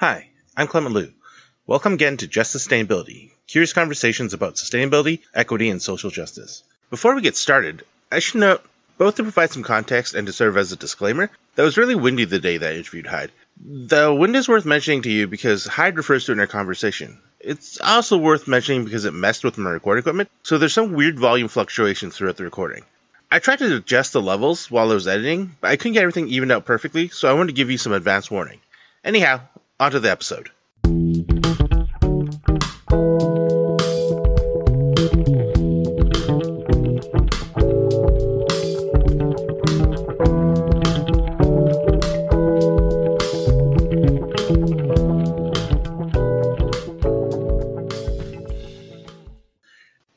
Hi, 0.00 0.28
I'm 0.56 0.68
Clement 0.68 0.94
Loo. 0.94 1.12
Welcome 1.66 1.94
again 1.94 2.18
to 2.18 2.28
Just 2.28 2.54
Sustainability, 2.54 3.32
curious 3.48 3.72
conversations 3.72 4.32
about 4.32 4.54
sustainability, 4.54 5.22
equity, 5.34 5.70
and 5.70 5.82
social 5.82 6.10
justice. 6.10 6.62
Before 6.88 7.16
we 7.16 7.20
get 7.20 7.36
started, 7.36 7.82
I 8.08 8.20
should 8.20 8.38
note, 8.38 8.64
both 8.96 9.16
to 9.16 9.24
provide 9.24 9.50
some 9.50 9.64
context 9.64 10.14
and 10.14 10.28
to 10.28 10.32
serve 10.32 10.56
as 10.56 10.70
a 10.70 10.76
disclaimer, 10.76 11.30
that 11.56 11.64
was 11.64 11.76
really 11.76 11.96
windy 11.96 12.26
the 12.26 12.38
day 12.38 12.58
that 12.58 12.70
I 12.70 12.76
interviewed 12.76 13.06
Heid. 13.06 13.30
The 13.60 14.14
wind 14.14 14.36
is 14.36 14.48
worth 14.48 14.64
mentioning 14.64 15.02
to 15.02 15.10
you 15.10 15.26
because 15.26 15.66
Heid 15.66 15.96
refers 15.96 16.26
to 16.26 16.30
it 16.30 16.34
in 16.34 16.40
our 16.42 16.46
conversation. 16.46 17.18
It's 17.40 17.80
also 17.80 18.18
worth 18.18 18.46
mentioning 18.46 18.84
because 18.84 19.04
it 19.04 19.14
messed 19.14 19.42
with 19.42 19.58
my 19.58 19.70
recording 19.70 20.02
equipment, 20.02 20.30
so 20.44 20.58
there's 20.58 20.74
some 20.74 20.92
weird 20.92 21.18
volume 21.18 21.48
fluctuations 21.48 22.16
throughout 22.16 22.36
the 22.36 22.44
recording. 22.44 22.84
I 23.32 23.40
tried 23.40 23.58
to 23.58 23.76
adjust 23.78 24.12
the 24.12 24.22
levels 24.22 24.70
while 24.70 24.92
I 24.92 24.94
was 24.94 25.08
editing, 25.08 25.56
but 25.60 25.72
I 25.72 25.76
couldn't 25.76 25.94
get 25.94 26.02
everything 26.02 26.28
evened 26.28 26.52
out 26.52 26.66
perfectly, 26.66 27.08
so 27.08 27.28
I 27.28 27.32
wanted 27.32 27.48
to 27.48 27.54
give 27.54 27.72
you 27.72 27.78
some 27.78 27.92
advance 27.92 28.30
warning. 28.30 28.60
Anyhow, 29.04 29.40
onto 29.80 29.98
the 29.98 30.10
episode. 30.10 30.50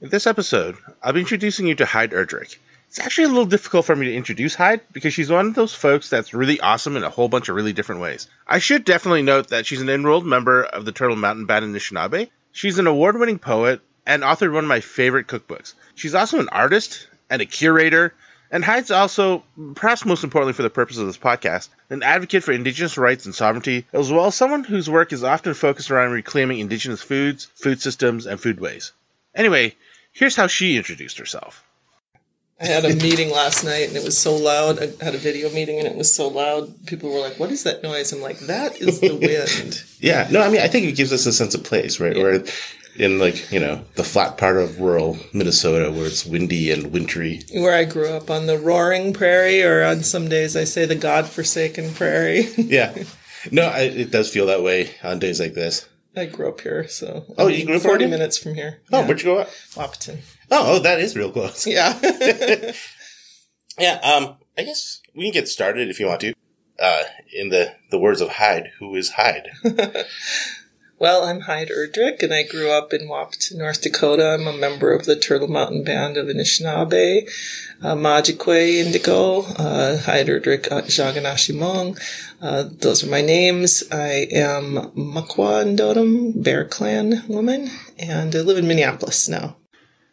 In 0.02 0.10
this 0.10 0.26
episode, 0.26 0.76
I'll 1.04 1.14
be 1.14 1.20
introducing 1.20 1.68
you 1.68 1.76
to 1.76 1.86
Heid 1.86 2.12
Erdrich. 2.12 2.58
It's 2.92 3.00
actually 3.00 3.24
a 3.24 3.30
little 3.30 3.46
difficult 3.46 3.86
for 3.86 3.96
me 3.96 4.08
to 4.08 4.16
introduce 4.16 4.54
Heid 4.58 4.82
because 4.92 5.14
she's 5.14 5.30
one 5.30 5.48
of 5.48 5.56
those 5.56 5.74
folks 5.74 6.10
that's 6.10 6.34
really 6.34 6.60
awesome 6.60 6.98
in 6.98 7.06
a 7.06 7.10
whole 7.10 7.30
bunch 7.30 7.48
of 7.48 7.56
really 7.56 7.72
different 7.72 8.02
ways. 8.02 8.28
I 8.46 8.60
should 8.60 8.84
definitely 8.84 9.22
note 9.22 9.48
that 9.48 9.66
she's 9.66 9.80
an 9.80 9.88
enrolled 9.88 10.26
member 10.26 10.64
of 10.64 10.84
the 10.84 10.92
Turtle 10.92 11.16
Mountain 11.16 11.46
Band 11.46 11.64
in 11.64 11.72
Anishinaabe. 11.72 12.30
She's 12.52 12.80
an 12.80 12.88
award 12.88 13.18
winning 13.18 13.40
poet 13.40 13.80
and 14.06 14.24
authored 14.24 14.52
one 14.52 14.66
of 14.66 14.68
my 14.68 14.82
favorite 14.82 15.28
cookbooks. 15.28 15.74
She's 15.96 16.16
also 16.16 16.42
an 16.42 16.50
artist 16.50 17.08
and 17.30 17.42
a 17.42 17.46
curator, 17.46 18.14
and 18.52 18.62
Heid's 18.62 18.92
also, 18.92 19.46
perhaps 19.76 20.04
most 20.04 20.26
importantly 20.26 20.52
for 20.52 20.64
the 20.64 20.70
purpose 20.70 20.98
of 20.98 21.06
this 21.06 21.18
podcast, 21.18 21.70
an 21.90 22.04
advocate 22.04 22.44
for 22.44 22.52
Indigenous 22.52 22.98
rights 22.98 23.26
and 23.26 23.34
sovereignty, 23.34 23.86
as 23.94 24.12
well 24.12 24.26
as 24.26 24.36
someone 24.36 24.66
whose 24.66 24.90
work 24.90 25.14
is 25.14 25.24
often 25.24 25.54
focused 25.54 25.92
around 25.92 26.12
reclaiming 26.12 26.60
Indigenous 26.60 27.02
foods, 27.02 27.46
food 27.56 27.82
systems, 27.82 28.26
and 28.26 28.38
foodways. 28.38 28.92
Anyway, 29.34 29.78
here's 30.12 30.36
how 30.36 30.48
she 30.48 30.76
introduced 30.76 31.18
herself. 31.18 31.64
I 32.62 32.66
had 32.68 32.86
a 32.86 32.96
meeting 32.96 33.32
last 33.32 33.64
night 33.64 33.88
and 33.88 33.98
it 33.98 34.04
was 34.04 34.18
so 34.18 34.36
loud. 34.36 34.78
I 34.80 35.04
had 35.04 35.16
a 35.16 35.18
video 35.18 35.50
meeting 35.50 35.80
and 35.80 35.88
it 35.88 35.96
was 35.96 36.14
so 36.14 36.28
loud. 36.28 36.86
People 36.86 37.10
were 37.12 37.20
like, 37.20 37.40
"What 37.40 37.52
is 37.52 37.64
that 37.64 37.82
noise?" 37.84 38.12
I'm 38.14 38.22
like, 38.22 38.40
"That 38.40 38.80
is 38.80 39.00
the 39.00 39.16
wind." 39.16 39.84
Yeah, 40.00 40.28
no, 40.32 40.42
I 40.42 40.50
mean, 40.50 40.62
I 40.62 40.68
think 40.68 40.86
it 40.86 40.96
gives 40.96 41.12
us 41.12 41.26
a 41.26 41.34
sense 41.34 41.56
of 41.56 41.64
place, 41.64 42.00
right? 42.00 42.16
Yeah. 42.16 42.24
Where 42.24 42.44
in 42.98 43.20
like 43.20 43.52
you 43.52 43.60
know 43.60 43.86
the 43.96 44.04
flat 44.04 44.38
part 44.38 44.58
of 44.58 44.80
rural 44.82 45.18
Minnesota, 45.34 45.92
where 45.92 46.06
it's 46.06 46.26
windy 46.26 46.70
and 46.72 46.92
wintry. 46.92 47.42
Where 47.54 47.74
I 47.76 47.86
grew 47.86 48.10
up 48.10 48.30
on 48.30 48.48
the 48.48 48.60
roaring 48.60 49.14
prairie, 49.14 49.64
or 49.64 49.82
on 49.84 50.04
some 50.04 50.28
days 50.30 50.56
I 50.58 50.66
say 50.66 50.86
the 50.86 50.96
god-forsaken 50.96 51.94
prairie. 51.94 52.48
Yeah, 52.58 52.94
no, 53.52 53.64
I, 53.64 53.80
it 53.84 54.12
does 54.12 54.30
feel 54.30 54.46
that 54.48 54.62
way 54.62 54.92
on 55.04 55.20
days 55.20 55.40
like 55.40 55.54
this. 55.54 55.88
I 56.18 56.26
grew 56.26 56.50
up 56.50 56.60
here, 56.60 56.86
so 56.90 57.24
Oh, 57.38 57.48
you 57.48 57.66
grew 57.66 57.78
up 57.78 57.82
forty 57.82 58.06
minutes 58.08 58.38
from 58.38 58.56
here. 58.56 58.82
Oh, 58.92 59.00
Yeah. 59.00 59.06
where'd 59.08 59.20
you 59.22 59.26
go? 59.26 59.38
up? 59.40 59.50
Wahpeton. 59.76 60.18
Oh, 60.52 60.76
oh, 60.76 60.80
that 60.80 61.00
is 61.00 61.16
real 61.16 61.32
close. 61.32 61.66
Yeah. 61.66 61.98
Yeah, 63.80 64.00
um, 64.04 64.36
I 64.58 64.64
guess 64.64 65.02
we 65.16 65.24
can 65.24 65.34
get 65.34 65.48
started 65.48 65.90
if 65.90 66.00
you 66.00 66.08
want 66.08 66.22
to. 66.22 66.34
Uh, 66.80 67.04
in 67.34 67.50
the 67.50 67.76
the 67.90 68.00
words 68.00 68.22
of 68.22 68.30
Heid, 68.30 68.70
who 68.80 68.96
is 68.96 69.12
Heid? 69.12 69.48
Well, 71.00 71.24
I'm 71.24 71.42
Heid 71.42 71.72
Erdrich, 71.72 72.22
and 72.22 72.32
I 72.32 72.44
grew 72.44 72.70
up 72.70 72.94
in 72.94 73.08
Wahpeton, 73.08 73.58
North 73.58 73.82
Dakota. 73.82 74.36
I'm 74.36 74.46
a 74.46 74.54
member 74.54 74.94
of 74.94 75.06
the 75.06 75.16
Turtle 75.16 75.48
Mountain 75.48 75.84
Band 75.84 76.16
of 76.16 76.28
Anishinaabe, 76.28 77.28
uh, 77.82 77.96
Majikwe 77.96 78.86
Indigo, 78.86 79.40
uh, 79.40 79.98
Heid 79.98 80.28
Erdrich 80.28 80.72
uh, 80.72 80.84
Jaganashimong. 80.84 82.00
Uh, 82.40 82.66
those 82.72 83.04
are 83.04 83.10
my 83.10 83.22
names. 83.22 83.84
I 83.92 84.28
am 84.32 84.76
Makwa 84.96 85.76
Ndotum, 85.76 86.44
Bear 86.44 86.66
Clan 86.66 87.24
woman, 87.28 87.72
and 87.98 88.36
I 88.36 88.42
live 88.42 88.60
in 88.60 88.68
Minneapolis 88.68 89.28
now. 89.28 89.56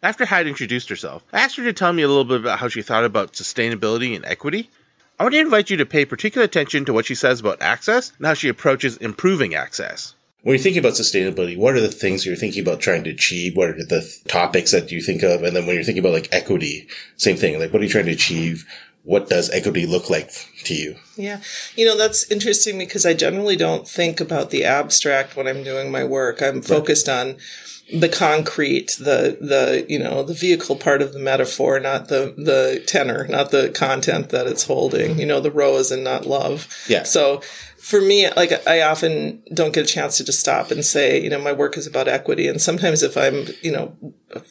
After 0.03 0.25
Heid 0.25 0.47
introduced 0.47 0.89
herself, 0.89 1.25
I 1.33 1.41
asked 1.41 1.57
her 1.57 1.65
to 1.65 1.73
tell 1.73 1.93
me 1.93 2.03
a 2.03 2.09
little 2.09 2.25
bit 2.25 2.41
about 2.41 2.61
how 2.61 2.69
she 2.69 2.83
thought 2.83 3.05
about 3.05 3.33
sustainability 3.33 4.15
and 4.15 4.25
equity. 4.25 4.71
I 5.19 5.25
want 5.25 5.35
to 5.35 5.41
invite 5.41 5.71
you 5.71 5.79
to 5.79 5.87
pay 5.87 6.05
particular 6.05 6.45
attention 6.45 6.85
to 6.85 6.93
what 6.93 7.07
she 7.07 7.17
says 7.17 7.41
about 7.41 7.61
access 7.61 8.13
and 8.17 8.27
how 8.27 8.35
she 8.35 8.49
approaches 8.49 8.97
improving 8.99 9.57
access. 9.57 10.15
When 10.43 10.55
you're 10.55 10.63
thinking 10.63 10.79
about 10.79 10.93
sustainability, 10.93 11.59
what 11.59 11.75
are 11.75 11.81
the 11.81 11.89
things 11.89 12.25
you're 12.25 12.37
thinking 12.37 12.63
about 12.63 12.79
trying 12.79 13.03
to 13.05 13.11
achieve? 13.11 13.57
What 13.57 13.71
are 13.71 13.85
the 13.85 14.03
th- 14.03 14.25
topics 14.29 14.71
that 14.71 14.93
you 14.93 15.03
think 15.03 15.25
of? 15.25 15.43
And 15.43 15.57
then 15.57 15.67
when 15.67 15.75
you're 15.75 15.83
thinking 15.83 16.05
about 16.05 16.15
like 16.15 16.29
equity, 16.31 16.87
same 17.17 17.37
thing. 17.37 17.59
Like, 17.59 17.73
what 17.73 17.83
are 17.83 17.85
you 17.85 17.91
trying 17.91 18.07
to 18.07 18.13
achieve? 18.13 18.65
What 19.03 19.29
does 19.29 19.51
equity 19.51 19.85
look 19.85 20.09
like 20.09 20.31
to 20.65 20.75
you? 20.75 20.95
Yeah. 21.17 21.41
You 21.75 21.87
know, 21.87 21.97
that's 21.97 22.31
interesting 22.31 22.79
because 22.79 23.05
I 23.05 23.15
generally 23.15 23.57
don't 23.57 23.89
think 23.89 24.21
about 24.21 24.51
the 24.51 24.65
abstract 24.65 25.35
when 25.35 25.49
I'm 25.49 25.65
doing 25.65 25.91
my 25.91 26.05
work. 26.05 26.41
I'm 26.41 26.63
focused 26.63 27.09
on 27.09 27.39
the 27.93 28.09
concrete, 28.09 28.97
the 28.99 29.39
the 29.41 29.87
you 29.89 29.99
know, 29.99 30.23
the 30.23 30.35
vehicle 30.35 30.77
part 30.77 31.01
of 31.03 31.13
the 31.13 31.19
metaphor, 31.19 31.81
not 31.81 32.09
the 32.09 32.35
the 32.37 32.83
tenor, 32.87 33.27
not 33.29 33.51
the 33.51 33.71
content 33.71 34.31
that 34.31 34.47
it's 34.47 34.65
holding. 34.65 35.19
You 35.19 35.27
know, 35.27 35.41
the 35.41 35.51
rose 35.51 35.91
and 35.91 36.05
not 36.05 36.27
love. 36.27 36.69
Yeah. 36.89 37.05
So 37.05 37.41
for 37.79 38.01
me, 38.01 38.29
like 38.35 38.67
I 38.67 38.83
often 38.83 39.43
don't 39.55 39.73
get 39.73 39.85
a 39.85 39.89
chance 39.89 40.19
to 40.19 40.25
just 40.25 40.41
stop 40.41 40.71
and 40.71 40.85
say, 40.85 41.23
you 41.23 41.31
know, 41.31 41.41
my 41.41 41.53
work 41.53 41.79
is 41.79 41.87
about 41.87 42.09
equity. 42.09 42.47
And 42.47 42.61
sometimes 42.61 43.03
if 43.03 43.17
I'm, 43.17 43.47
you 43.63 43.73
know, 43.73 43.97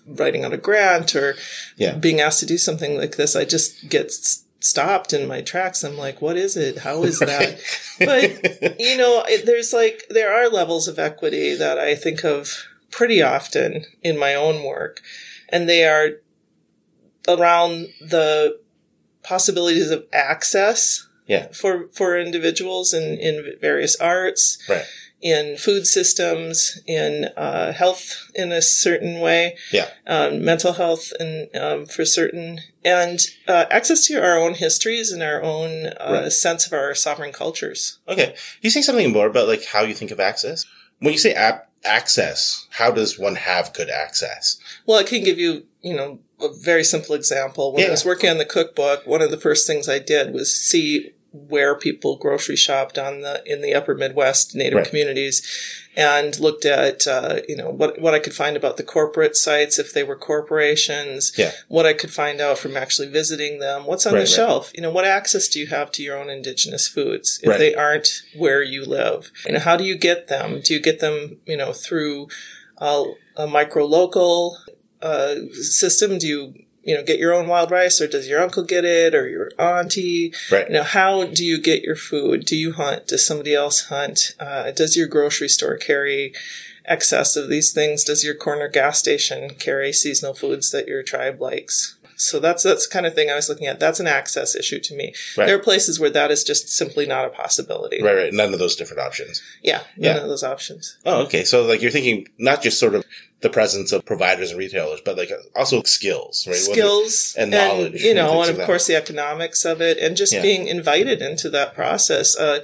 writing 0.07 0.43
on 0.43 0.53
a 0.53 0.57
grant 0.57 1.15
or 1.15 1.35
Yeah. 1.75 1.95
being 1.95 2.19
asked 2.19 2.39
to 2.39 2.45
do 2.47 2.57
something 2.57 2.97
like 2.97 3.17
this, 3.17 3.35
I 3.35 3.45
just 3.45 3.89
get 3.89 4.11
stopped 4.59 5.13
in 5.13 5.27
my 5.27 5.41
tracks. 5.41 5.83
I'm 5.83 5.97
like, 5.97 6.19
what 6.21 6.35
is 6.37 6.57
it? 6.57 6.79
How 6.79 7.03
is 7.03 7.19
that? 7.19 7.59
but, 7.99 8.79
you 8.79 8.97
know, 8.97 9.23
it, 9.27 9.45
there's 9.45 9.71
like, 9.71 10.05
there 10.09 10.33
are 10.33 10.49
levels 10.49 10.87
of 10.87 10.97
equity 10.97 11.53
that 11.53 11.77
I 11.77 11.93
think 11.93 12.23
of 12.25 12.65
pretty 12.91 13.21
often 13.21 13.85
in 14.01 14.17
my 14.17 14.33
own 14.35 14.63
work. 14.63 15.01
And 15.49 15.67
they 15.69 15.85
are 15.85 16.11
around 17.27 17.87
the 17.99 18.59
possibilities 19.23 19.91
of 19.91 20.05
access 20.13 21.07
Yeah. 21.27 21.47
for, 21.51 21.89
for 21.93 22.17
individuals 22.17 22.93
in, 22.93 23.17
in 23.17 23.55
various 23.59 23.95
arts, 23.97 24.57
Right. 24.69 24.85
in 25.21 25.57
food 25.57 25.85
systems, 25.85 26.79
in 26.87 27.25
uh, 27.35 27.73
health 27.73 28.29
in 28.33 28.51
a 28.53 28.61
certain 28.61 29.19
way 29.19 29.57
Yeah. 29.71 29.89
um, 30.05 30.45
mental 30.45 30.73
health 30.73 31.11
and 31.19 31.53
um, 31.55 31.85
for 31.85 32.05
certain 32.05 32.61
and 32.85 33.19
uh, 33.47 33.65
access 33.69 34.05
to 34.07 34.21
our 34.21 34.37
own 34.37 34.53
histories 34.53 35.11
and 35.11 35.21
our 35.21 35.43
own 35.43 35.87
uh, 35.87 36.21
Right. 36.23 36.31
sense 36.31 36.65
of 36.65 36.71
our 36.71 36.95
sovereign 36.95 37.33
cultures 37.33 37.99
Okay. 38.07 38.35
You 38.61 38.69
say 38.69 38.81
something 38.81 39.11
more 39.11 39.27
about 39.27 39.47
like 39.49 39.65
how 39.65 39.81
you 39.81 39.93
think 39.93 40.11
of 40.11 40.19
access? 40.21 40.65
When 40.99 41.11
you 41.11 41.19
say 41.19 41.33
app 41.33 41.66
access, 41.83 42.67
how 42.71 42.91
does 42.91 43.17
one 43.19 43.35
have 43.35 43.73
good 43.73 43.89
access? 43.89 44.57
well 44.85 44.99
i 44.99 45.03
can 45.03 45.23
give 45.23 45.39
you 45.39 45.65
you 45.81 45.95
know 45.95 46.19
a 46.39 46.49
very 46.61 46.83
simple 46.83 47.15
example. 47.15 47.73
When 47.73 47.87
i 47.87 47.89
was 47.89 48.05
working 48.05 48.29
on 48.29 48.37
the 48.37 48.45
cookbook 48.45 49.05
one 49.05 49.21
of 49.21 49.31
the 49.31 49.37
first 49.37 49.65
things 49.67 49.89
i 49.89 49.99
did 49.99 50.33
was 50.33 50.53
see 50.53 51.11
where 51.31 51.75
people 51.75 52.15
grocery 52.17 52.55
shopped 52.55 52.97
on 52.97 53.21
the 53.21 53.43
in 53.45 53.61
the 53.61 53.73
upper 53.73 53.93
midwest 53.93 54.55
native 54.55 54.77
Right. 54.77 54.87
communities 54.87 55.41
and 55.95 56.39
looked 56.39 56.65
at 56.65 57.05
uh, 57.07 57.41
you 57.47 57.55
know 57.55 57.69
what 57.69 57.99
what 57.99 58.13
i 58.13 58.19
could 58.19 58.33
find 58.33 58.55
about 58.57 58.77
the 58.77 58.83
corporate 58.83 59.35
sites 59.35 59.77
if 59.77 59.93
they 59.93 60.03
were 60.03 60.15
corporations 60.15 61.31
Yeah. 61.37 61.51
what 61.67 61.85
I 61.85 61.93
could 61.93 62.11
find 62.13 62.39
out 62.41 62.57
from 62.57 62.75
actually 62.77 63.07
visiting 63.09 63.59
them. 63.59 63.85
What's 63.85 64.05
on 64.05 64.13
Right, 64.13 64.19
the 64.19 64.23
right. 64.25 64.29
shelf? 64.35 64.71
You 64.75 64.81
know, 64.81 64.91
what 64.91 65.05
access 65.05 65.47
do 65.47 65.59
you 65.59 65.67
have 65.67 65.91
to 65.93 66.03
your 66.03 66.17
own 66.17 66.29
indigenous 66.29 66.87
foods 66.87 67.39
if 67.43 67.57
they 67.57 67.73
aren't 67.75 68.09
where 68.35 68.61
you 68.63 68.85
live? 68.85 69.31
You 69.45 69.53
know, 69.53 69.59
how 69.59 69.75
do 69.77 69.83
you 69.83 69.97
get 69.97 70.27
them? 70.27 70.61
Do 70.63 70.73
you 70.73 70.79
get 70.79 70.99
them, 70.99 71.39
you 71.45 71.57
know, 71.57 71.73
through 71.73 72.27
uh, 72.79 73.03
a 73.35 73.47
micro 73.47 73.85
local 73.85 74.57
uh, 75.01 75.35
system? 75.53 76.17
Do 76.17 76.27
you, 76.27 76.53
you 76.87 76.95
know, 76.95 77.03
get 77.03 77.19
your 77.19 77.33
own 77.33 77.47
wild 77.47 77.69
rice 77.69 77.99
or 77.99 78.07
does 78.07 78.29
your 78.29 78.41
uncle 78.41 78.63
get 78.63 78.85
it 78.85 79.13
or 79.13 79.27
your 79.27 79.51
auntie? 79.59 80.33
Right. 80.49 80.67
You 80.67 80.75
know, 80.75 80.83
how 80.83 81.25
do 81.25 81.43
you 81.43 81.61
get 81.61 81.83
your 81.83 81.97
food? 81.97 82.45
Do 82.45 82.55
you 82.55 82.71
hunt? 82.71 83.07
Does 83.07 83.25
somebody 83.25 83.53
else 83.53 83.87
hunt? 83.87 84.33
Uh, 84.39 84.71
does 84.71 84.95
your 84.95 85.07
grocery 85.07 85.49
store 85.49 85.75
carry 85.75 86.31
excess 86.85 87.35
of 87.35 87.49
these 87.49 87.73
things? 87.73 88.05
Does 88.05 88.23
your 88.23 88.35
corner 88.35 88.69
gas 88.69 88.99
station 88.99 89.49
carry 89.55 89.91
seasonal 89.91 90.33
foods 90.33 90.71
that 90.71 90.87
your 90.87 91.03
tribe 91.03 91.41
likes? 91.41 91.96
So 92.19 92.39
that's 92.39 92.63
that's 92.63 92.87
the 92.87 92.91
kind 92.91 93.05
of 93.05 93.13
thing 93.13 93.29
I 93.29 93.35
was 93.35 93.47
looking 93.47 93.67
at. 93.67 93.79
That's 93.79 93.99
an 93.99 94.07
access 94.07 94.55
issue 94.55 94.79
to 94.79 94.95
me. 94.95 95.13
Right. 95.37 95.45
There 95.45 95.55
are 95.55 95.59
places 95.59 95.99
where 95.99 96.09
that 96.09 96.31
is 96.31 96.43
just 96.43 96.67
simply 96.69 97.05
not 97.05 97.25
a 97.25 97.29
possibility. 97.29 98.01
Right, 98.01 98.15
right. 98.15 98.33
None 98.33 98.53
of 98.53 98.59
those 98.59 98.75
different 98.75 99.01
options. 99.03 99.41
Yeah, 99.63 99.81
none 99.95 100.15
Yeah. 100.15 100.21
of 100.23 100.27
those 100.27 100.43
options. 100.43 100.97
Oh, 101.05 101.23
okay. 101.25 101.43
So 101.43 101.63
like 101.63 101.81
you're 101.81 101.91
thinking 101.91 102.27
not 102.39 102.61
just 102.63 102.79
sort 102.79 102.95
of 102.95 103.05
the 103.41 103.49
presence 103.51 103.91
of 103.91 104.03
providers 104.03 104.49
and 104.49 104.57
retailers, 104.57 104.99
but 105.05 105.15
like 105.15 105.31
also 105.55 105.83
skills, 105.83 106.45
right? 106.47 106.55
Skills 106.55 107.35
and 107.37 107.51
knowledge 107.51 108.01
you 108.03 108.15
know, 108.15 108.29
and 108.29 108.39
like 108.39 108.49
of 108.49 108.57
that. 108.57 108.65
course 108.65 108.87
the 108.87 108.95
economics 108.95 109.63
of 109.63 109.79
it, 109.79 109.99
and 109.99 110.17
just 110.17 110.33
Yeah. 110.33 110.41
being 110.41 110.67
invited 110.67 111.21
into 111.21 111.47
that 111.51 111.75
process. 111.75 112.35
Uh, 112.35 112.63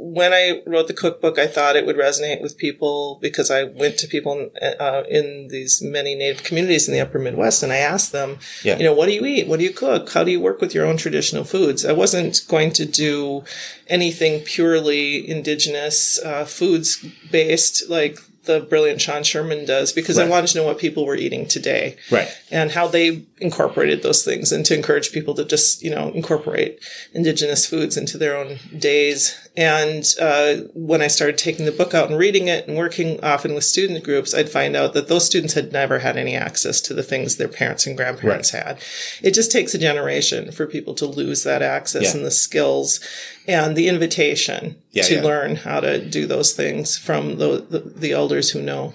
when 0.00 0.32
I 0.32 0.62
wrote 0.64 0.86
the 0.86 0.94
cookbook, 0.94 1.38
I 1.40 1.48
thought 1.48 1.74
it 1.74 1.84
would 1.84 1.96
resonate 1.96 2.40
with 2.40 2.56
people 2.56 3.18
because 3.20 3.50
I 3.50 3.64
went 3.64 3.98
to 3.98 4.06
people 4.06 4.48
uh, 4.62 5.02
in 5.10 5.48
these 5.48 5.82
many 5.82 6.14
Native 6.14 6.44
communities 6.44 6.86
in 6.86 6.94
the 6.94 7.00
Upper 7.00 7.18
Midwest, 7.18 7.64
and 7.64 7.72
I 7.72 7.78
asked 7.78 8.12
them, 8.12 8.38
Yeah. 8.62 8.78
you 8.78 8.84
know, 8.84 8.94
what 8.94 9.06
do 9.06 9.12
you 9.12 9.24
eat? 9.26 9.48
What 9.48 9.58
do 9.58 9.64
you 9.64 9.72
cook? 9.72 10.10
How 10.12 10.22
do 10.22 10.30
you 10.30 10.40
work 10.40 10.60
with 10.60 10.72
your 10.72 10.86
own 10.86 10.98
traditional 10.98 11.42
foods? 11.42 11.84
I 11.84 11.92
wasn't 11.92 12.42
going 12.48 12.70
to 12.74 12.84
do 12.86 13.42
anything 13.88 14.40
purely 14.42 15.28
indigenous 15.28 16.22
uh, 16.22 16.44
foods 16.44 17.04
based 17.32 17.90
like 17.90 18.18
the 18.44 18.60
brilliant 18.60 19.00
Sean 19.00 19.22
Sherman 19.24 19.66
does 19.66 19.92
because 19.92 20.16
I 20.18 20.26
wanted 20.26 20.46
to 20.48 20.58
know 20.58 20.64
what 20.64 20.78
people 20.78 21.04
were 21.04 21.16
eating 21.16 21.46
today 21.46 21.96
Right. 22.10 22.28
and 22.50 22.70
how 22.70 22.86
they 22.88 23.26
incorporated 23.40 24.02
those 24.02 24.24
things 24.24 24.50
and 24.52 24.64
to 24.66 24.74
encourage 24.74 25.12
people 25.12 25.34
to 25.34 25.44
just 25.44 25.82
you 25.82 25.90
know 25.90 26.10
incorporate 26.12 26.78
indigenous 27.14 27.66
foods 27.66 27.96
into 27.96 28.18
their 28.18 28.36
own 28.36 28.58
days 28.78 29.36
and 29.56 30.04
uh, 30.20 30.56
when 30.74 31.00
i 31.02 31.06
started 31.06 31.38
taking 31.38 31.64
the 31.64 31.72
book 31.72 31.94
out 31.94 32.08
and 32.10 32.18
reading 32.18 32.48
it 32.48 32.66
and 32.66 32.76
working 32.76 33.22
often 33.22 33.54
with 33.54 33.64
student 33.64 34.02
groups 34.04 34.34
i'd 34.34 34.48
find 34.48 34.74
out 34.76 34.92
that 34.94 35.08
those 35.08 35.24
students 35.24 35.54
had 35.54 35.72
never 35.72 36.00
had 36.00 36.16
any 36.16 36.34
access 36.34 36.80
to 36.80 36.94
the 36.94 37.02
things 37.02 37.36
their 37.36 37.48
parents 37.48 37.86
and 37.86 37.96
grandparents 37.96 38.50
had 38.50 38.78
it 39.22 39.32
just 39.32 39.52
takes 39.52 39.74
a 39.74 39.78
generation 39.78 40.50
for 40.52 40.66
people 40.66 40.94
to 40.94 41.06
lose 41.06 41.44
that 41.44 41.62
access 41.62 42.02
Yeah. 42.04 42.16
and 42.16 42.26
the 42.26 42.30
skills 42.30 43.00
and 43.46 43.76
the 43.76 43.88
invitation 43.88 44.76
Yeah, 44.92 45.04
to 45.04 45.14
yeah. 45.16 45.22
learn 45.22 45.56
how 45.56 45.80
to 45.80 46.04
do 46.04 46.26
those 46.26 46.52
things 46.52 46.98
from 46.98 47.38
the, 47.38 47.64
the, 47.70 47.78
the 47.78 48.12
elders 48.12 48.50
who 48.50 48.60
know 48.60 48.92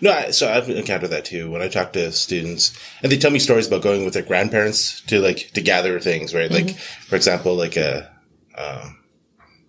No, 0.00 0.12
I, 0.12 0.30
so 0.30 0.52
I've 0.52 0.68
encountered 0.68 1.08
that 1.10 1.24
too 1.24 1.50
when 1.50 1.62
I 1.62 1.68
talk 1.68 1.92
to 1.94 2.10
students, 2.12 2.72
and 3.02 3.10
they 3.12 3.16
tell 3.18 3.30
me 3.30 3.38
stories 3.38 3.66
about 3.66 3.82
going 3.82 4.04
with 4.04 4.14
their 4.14 4.22
grandparents 4.22 5.00
to 5.02 5.20
like 5.20 5.50
to 5.54 5.60
gather 5.60 5.98
things, 6.00 6.34
right? 6.34 6.50
Like, 6.50 6.64
Mm-hmm. 6.66 7.04
for 7.08 7.16
example, 7.16 7.54
like 7.54 7.76
a, 7.76 8.10
um, 8.56 9.00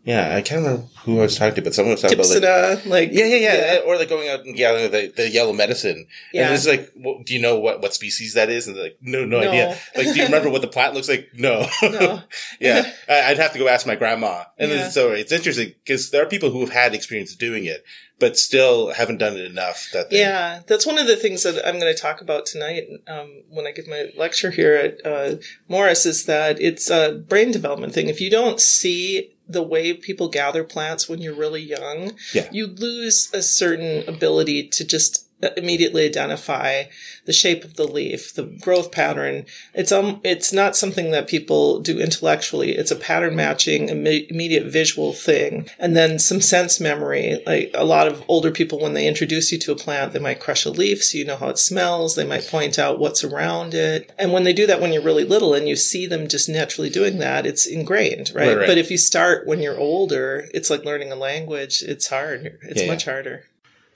yeah, 0.03 0.35
I 0.35 0.43
can't 0.43 0.63
remember 0.63 0.85
who 1.03 1.17
I 1.17 1.23
was 1.23 1.35
talking 1.35 1.55
to, 1.55 1.61
but 1.63 1.73
someone 1.73 1.93
was 1.93 2.01
talking 2.03 2.19
about 2.19 2.29
like, 2.29 2.85
like 2.85 3.09
yeah, 3.11 3.25
yeah, 3.25 3.37
yeah, 3.73 3.79
or 3.87 3.95
like 3.97 4.07
going 4.07 4.29
out 4.29 4.41
and 4.41 4.55
gathering 4.55 4.91
the, 4.91 5.11
the 5.15 5.29
yellow 5.31 5.51
medicine. 5.51 6.05
Yeah. 6.31 6.45
And 6.45 6.53
it's 6.53 6.67
like, 6.67 6.91
well, 6.95 7.23
do 7.25 7.33
you 7.33 7.41
know 7.41 7.57
what, 7.57 7.81
what 7.81 7.95
species 7.95 8.35
that 8.35 8.51
is? 8.51 8.67
And 8.67 8.75
they're 8.75 8.83
like, 8.83 8.97
no, 9.01 9.25
no, 9.25 9.41
No. 9.41 9.49
idea. 9.49 9.77
Like, 9.95 10.05
do 10.13 10.19
you 10.19 10.25
remember 10.25 10.51
what 10.51 10.61
the 10.61 10.67
plant 10.67 10.93
looks 10.93 11.09
like? 11.09 11.29
No. 11.33 11.65
No. 11.81 12.21
yeah. 12.59 12.91
I, 13.09 13.21
I'd 13.31 13.39
have 13.39 13.53
to 13.53 13.57
go 13.59 13.67
ask 13.67 13.87
my 13.87 13.95
grandma. 13.95 14.43
And 14.59 14.69
Yeah. 14.69 14.77
then, 14.77 14.91
so 14.91 15.09
it's 15.11 15.31
interesting 15.31 15.73
because 15.83 16.11
there 16.11 16.21
are 16.21 16.27
people 16.29 16.51
who 16.51 16.59
have 16.59 16.69
had 16.69 16.93
experience 16.93 17.35
doing 17.35 17.65
it, 17.65 17.83
but 18.19 18.37
still 18.37 18.93
haven't 18.93 19.17
done 19.17 19.35
it 19.35 19.45
enough 19.45 19.89
that 19.93 20.09
they, 20.09 20.19
Yeah, 20.19 20.61
that's 20.67 20.85
one 20.85 20.97
of 20.97 21.07
the 21.07 21.15
things 21.17 21.43
that 21.43 21.65
I'm 21.67 21.79
going 21.79 21.93
to 21.93 21.99
talk 22.01 22.21
about 22.21 22.45
tonight 22.45 22.87
um, 23.07 23.43
when 23.49 23.67
I 23.67 23.71
give 23.71 23.87
my 23.87 24.11
lecture 24.17 24.51
here 24.51 24.75
at 24.75 25.05
uh, 25.05 25.35
Morris 25.67 26.05
is 26.05 26.25
that 26.25 26.59
it's 26.61 26.89
a 26.89 27.23
brain 27.27 27.51
development 27.51 27.93
thing. 27.93 28.07
If 28.07 28.21
you 28.21 28.29
don't 28.29 28.59
see 28.61 29.31
the 29.47 29.61
way 29.61 29.93
people 29.93 30.27
gather 30.29 30.63
plants 30.63 31.07
when 31.07 31.21
you're 31.21 31.35
really 31.35 31.61
young, 31.61 32.13
Yeah. 32.33 32.49
you 32.51 32.67
lose 32.67 33.29
a 33.33 33.41
certain 33.41 34.07
ability 34.07 34.69
to 34.69 34.83
just 34.85 35.24
immediately 35.57 36.05
identify 36.05 36.83
the 37.25 37.33
shape 37.33 37.63
of 37.63 37.75
the 37.75 37.87
leaf, 37.87 38.33
the 38.33 38.43
growth 38.43 38.91
pattern. 38.91 39.45
It's 39.73 39.91
um, 39.91 40.21
it's 40.23 40.53
not 40.53 40.75
something 40.75 41.11
that 41.11 41.27
people 41.27 41.79
do 41.79 41.99
intellectually. 41.99 42.71
It's 42.71 42.91
a 42.91 42.95
pattern 42.95 43.35
matching, 43.35 43.87
imme- 43.87 44.29
immediate 44.29 44.65
visual 44.65 45.13
thing, 45.13 45.69
and 45.79 45.95
then 45.95 46.19
some 46.19 46.41
sense 46.41 46.79
memory. 46.79 47.41
Like 47.45 47.71
a 47.73 47.83
lot 47.83 48.07
of 48.07 48.23
older 48.27 48.51
people, 48.51 48.79
when 48.79 48.93
they 48.93 49.07
introduce 49.07 49.51
you 49.51 49.57
to 49.59 49.71
a 49.71 49.75
plant, 49.75 50.13
they 50.13 50.19
might 50.19 50.39
crush 50.39 50.65
a 50.65 50.69
leaf 50.69 51.03
so 51.03 51.17
you 51.17 51.25
know 51.25 51.37
how 51.37 51.49
it 51.49 51.57
smells. 51.57 52.15
They 52.15 52.25
might 52.25 52.47
point 52.47 52.77
out 52.77 52.99
what's 52.99 53.23
around 53.23 53.73
it, 53.73 54.11
and 54.17 54.31
when 54.31 54.43
they 54.43 54.53
do 54.53 54.67
that 54.67 54.81
when 54.81 54.93
you're 54.93 55.01
really 55.01 55.25
little 55.25 55.53
and 55.53 55.67
you 55.67 55.75
see 55.75 56.05
them 56.05 56.27
just 56.27 56.47
naturally 56.47 56.89
doing 56.89 57.17
that, 57.19 57.45
it's 57.45 57.65
ingrained, 57.65 58.31
right? 58.35 58.47
Right, 58.47 58.57
right. 58.57 58.67
But 58.67 58.77
if 58.77 58.91
you 58.91 58.97
start 58.97 59.47
when 59.47 59.61
you're 59.61 59.79
older, 59.79 60.47
it's 60.53 60.69
like 60.69 60.85
learning 60.85 61.11
a 61.11 61.15
language. 61.15 61.81
It's 61.81 62.07
hard. 62.07 62.57
It's 62.61 62.81
Yeah, 62.81 62.87
much 62.87 63.05
harder. 63.05 63.45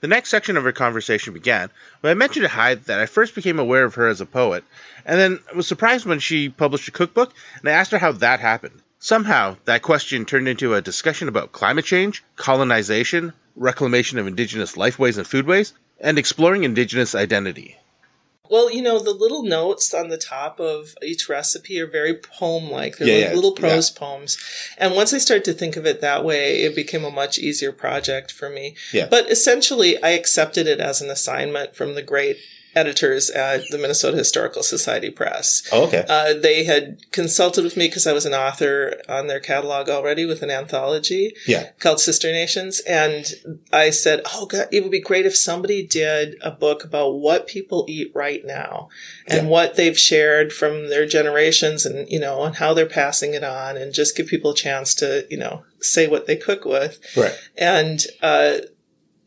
The 0.00 0.08
next 0.08 0.30
section 0.30 0.56
of 0.56 0.64
our 0.64 0.72
conversation 0.72 1.34
began 1.34 1.68
when 2.00 2.10
I 2.10 2.14
mentioned 2.14 2.44
to 2.44 2.50
Heid 2.50 2.84
that 2.84 3.00
I 3.00 3.06
first 3.06 3.34
became 3.34 3.58
aware 3.58 3.84
of 3.84 3.96
her 3.96 4.08
as 4.08 4.22
a 4.22 4.26
poet, 4.26 4.64
and 5.04 5.20
then 5.20 5.40
was 5.54 5.66
surprised 5.66 6.06
when 6.06 6.20
she 6.20 6.48
published 6.48 6.88
a 6.88 6.90
cookbook, 6.90 7.34
and 7.58 7.68
I 7.68 7.72
asked 7.72 7.90
her 7.90 7.98
how 7.98 8.12
that 8.12 8.40
happened. 8.40 8.80
Somehow, 8.98 9.58
that 9.66 9.82
question 9.82 10.24
turned 10.24 10.48
into 10.48 10.74
a 10.74 10.80
discussion 10.80 11.28
about 11.28 11.52
climate 11.52 11.84
change, 11.84 12.24
colonization, 12.36 13.34
reclamation 13.56 14.18
of 14.18 14.26
indigenous 14.26 14.76
lifeways 14.76 15.18
and 15.18 15.26
foodways, 15.26 15.72
and 16.00 16.18
exploring 16.18 16.64
indigenous 16.64 17.14
identity. 17.14 17.76
Well, 18.50 18.70
you 18.70 18.82
know, 18.82 18.98
the 18.98 19.12
little 19.12 19.42
notes 19.42 19.94
on 19.94 20.08
the 20.08 20.18
top 20.18 20.58
of 20.58 20.94
each 21.02 21.28
recipe 21.28 21.80
are 21.80 21.86
very 21.86 22.14
poem 22.14 22.70
like. 22.70 22.98
They're 22.98 23.08
Yeah, 23.08 23.14
like 23.14 23.28
yeah, 23.28 23.34
little 23.34 23.52
prose 23.52 23.90
poems. 23.90 24.38
And 24.76 24.94
once 24.94 25.12
I 25.14 25.18
started 25.18 25.44
to 25.44 25.52
think 25.52 25.76
of 25.76 25.86
it 25.86 26.00
that 26.00 26.24
way, 26.24 26.62
it 26.62 26.74
became 26.74 27.04
a 27.04 27.10
much 27.10 27.38
easier 27.38 27.72
project 27.72 28.32
for 28.32 28.50
me. 28.50 28.74
Yeah. 28.92 29.06
But 29.08 29.30
essentially, 29.30 30.02
I 30.02 30.10
accepted 30.10 30.66
it 30.66 30.80
as 30.80 31.00
an 31.00 31.10
assignment 31.10 31.76
from 31.76 31.94
the 31.94 32.02
great 32.02 32.38
editors 32.74 33.30
at 33.30 33.62
the 33.70 33.78
Minnesota 33.78 34.16
Historical 34.16 34.62
Society 34.62 35.10
Press. 35.10 35.68
Oh, 35.72 35.86
okay. 35.86 36.04
Uh, 36.08 36.34
they 36.34 36.64
had 36.64 36.98
consulted 37.10 37.64
with 37.64 37.76
me 37.76 37.88
because 37.88 38.06
I 38.06 38.12
was 38.12 38.26
an 38.26 38.34
author 38.34 39.00
on 39.08 39.26
their 39.26 39.40
catalog 39.40 39.88
already 39.88 40.24
with 40.24 40.42
an 40.42 40.50
anthology 40.50 41.34
yeah. 41.46 41.70
called 41.78 42.00
Sister 42.00 42.30
Nations. 42.30 42.80
And 42.80 43.26
I 43.72 43.90
said, 43.90 44.22
Oh, 44.32 44.46
God, 44.46 44.68
it 44.70 44.82
would 44.82 44.92
be 44.92 45.00
great 45.00 45.26
if 45.26 45.36
somebody 45.36 45.84
did 45.86 46.36
a 46.42 46.50
book 46.50 46.84
about 46.84 47.14
what 47.14 47.46
people 47.46 47.86
eat 47.88 48.12
right 48.14 48.44
now 48.44 48.88
and 49.26 49.44
Yeah. 49.44 49.48
what 49.48 49.76
they've 49.76 49.98
shared 49.98 50.52
from 50.52 50.88
their 50.88 51.06
generations 51.06 51.84
and, 51.84 52.08
you 52.08 52.20
know, 52.20 52.44
and 52.44 52.56
how 52.56 52.74
they're 52.74 52.86
passing 52.86 53.34
it 53.34 53.44
on 53.44 53.76
and 53.76 53.92
just 53.92 54.16
give 54.16 54.26
people 54.28 54.52
a 54.52 54.56
chance 54.56 54.94
to, 54.96 55.26
you 55.28 55.36
know, 55.36 55.64
say 55.80 56.06
what 56.06 56.26
they 56.26 56.36
cook 56.36 56.64
with. 56.64 57.00
Right. 57.16 57.36
And, 57.56 58.04
uh, 58.22 58.58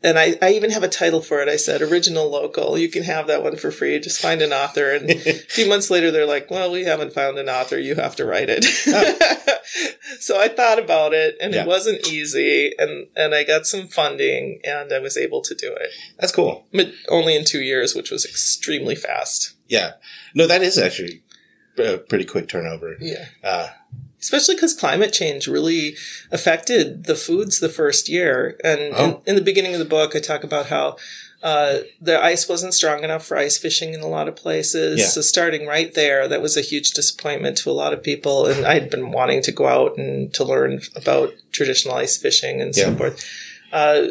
and 0.04 0.18
I, 0.18 0.36
I 0.42 0.52
even 0.52 0.70
have 0.70 0.82
a 0.84 0.88
title 0.88 1.20
for 1.22 1.40
it. 1.40 1.48
I 1.48 1.56
said 1.56 1.80
original 1.82 2.30
local. 2.30 2.76
You 2.78 2.90
can 2.90 3.02
have 3.04 3.26
that 3.26 3.42
one 3.42 3.56
for 3.56 3.70
free. 3.72 3.98
Just 3.98 4.20
find 4.20 4.42
an 4.42 4.52
author. 4.52 4.92
And 4.94 5.10
a 5.10 5.16
few 5.48 5.66
months 5.68 5.90
later, 5.90 6.10
they're 6.10 6.26
like, 6.26 6.50
well, 6.50 6.70
we 6.70 6.84
haven't 6.84 7.14
found 7.14 7.38
an 7.38 7.48
author. 7.48 7.78
You 7.78 7.94
have 7.96 8.14
to 8.16 8.26
write 8.26 8.48
it. 8.50 8.64
so 10.20 10.38
I 10.38 10.48
thought 10.48 10.78
about 10.78 11.12
it 11.14 11.36
and 11.40 11.54
Yeah. 11.54 11.62
it 11.62 11.66
wasn't 11.66 12.06
easy. 12.06 12.72
And, 12.78 13.06
and 13.16 13.34
I 13.34 13.44
got 13.44 13.66
some 13.66 13.88
funding 13.88 14.60
and 14.62 14.92
I 14.92 14.98
was 14.98 15.16
able 15.16 15.40
to 15.42 15.54
do 15.54 15.72
it. 15.72 15.90
That's 16.18 16.32
cool. 16.32 16.66
But 16.72 16.92
only 17.08 17.34
in 17.34 17.44
two 17.44 17.62
years, 17.62 17.94
which 17.94 18.10
was 18.10 18.24
extremely 18.26 18.94
fast. 18.94 19.54
Yeah. 19.68 19.92
No, 20.34 20.46
that 20.46 20.62
is 20.62 20.76
actually 20.78 21.22
a 21.78 21.96
pretty 21.96 22.26
quick 22.26 22.48
turnover. 22.48 22.96
Yeah. 23.00 23.24
Uh, 23.42 23.68
especially 24.24 24.54
because 24.56 24.74
climate 24.74 25.12
change 25.12 25.46
really 25.46 25.96
affected 26.32 27.04
the 27.04 27.14
foods 27.14 27.58
the 27.60 27.68
first 27.68 28.08
year. 28.08 28.58
And 28.64 28.80
Oh. 28.94 29.04
in, 29.04 29.30
in 29.30 29.34
the 29.36 29.42
beginning 29.50 29.74
of 29.74 29.78
the 29.78 29.84
book, 29.98 30.16
I 30.16 30.20
talk 30.20 30.42
about 30.44 30.66
how 30.66 30.96
uh, 31.42 31.80
the 32.00 32.18
ice 32.24 32.48
wasn't 32.48 32.72
strong 32.72 33.04
enough 33.04 33.26
for 33.26 33.36
ice 33.36 33.58
fishing 33.58 33.92
in 33.92 34.00
a 34.00 34.08
lot 34.08 34.28
of 34.28 34.34
places. 34.34 34.98
Yeah. 35.00 35.06
So 35.06 35.20
starting 35.20 35.66
right 35.66 35.92
there, 35.92 36.26
that 36.26 36.40
was 36.40 36.56
a 36.56 36.62
huge 36.62 36.92
disappointment 36.92 37.58
to 37.58 37.70
a 37.70 37.76
lot 37.82 37.92
of 37.92 38.02
people. 38.02 38.46
And 38.46 38.64
I'd 38.64 38.88
been 38.88 39.12
wanting 39.12 39.42
to 39.42 39.52
go 39.52 39.66
out 39.66 39.98
and 39.98 40.32
to 40.34 40.42
learn 40.42 40.80
about 40.96 41.34
traditional 41.52 41.96
ice 41.96 42.16
fishing 42.16 42.62
and 42.62 42.74
so 42.74 42.94
forth. 42.96 43.22
Uh, 43.72 44.06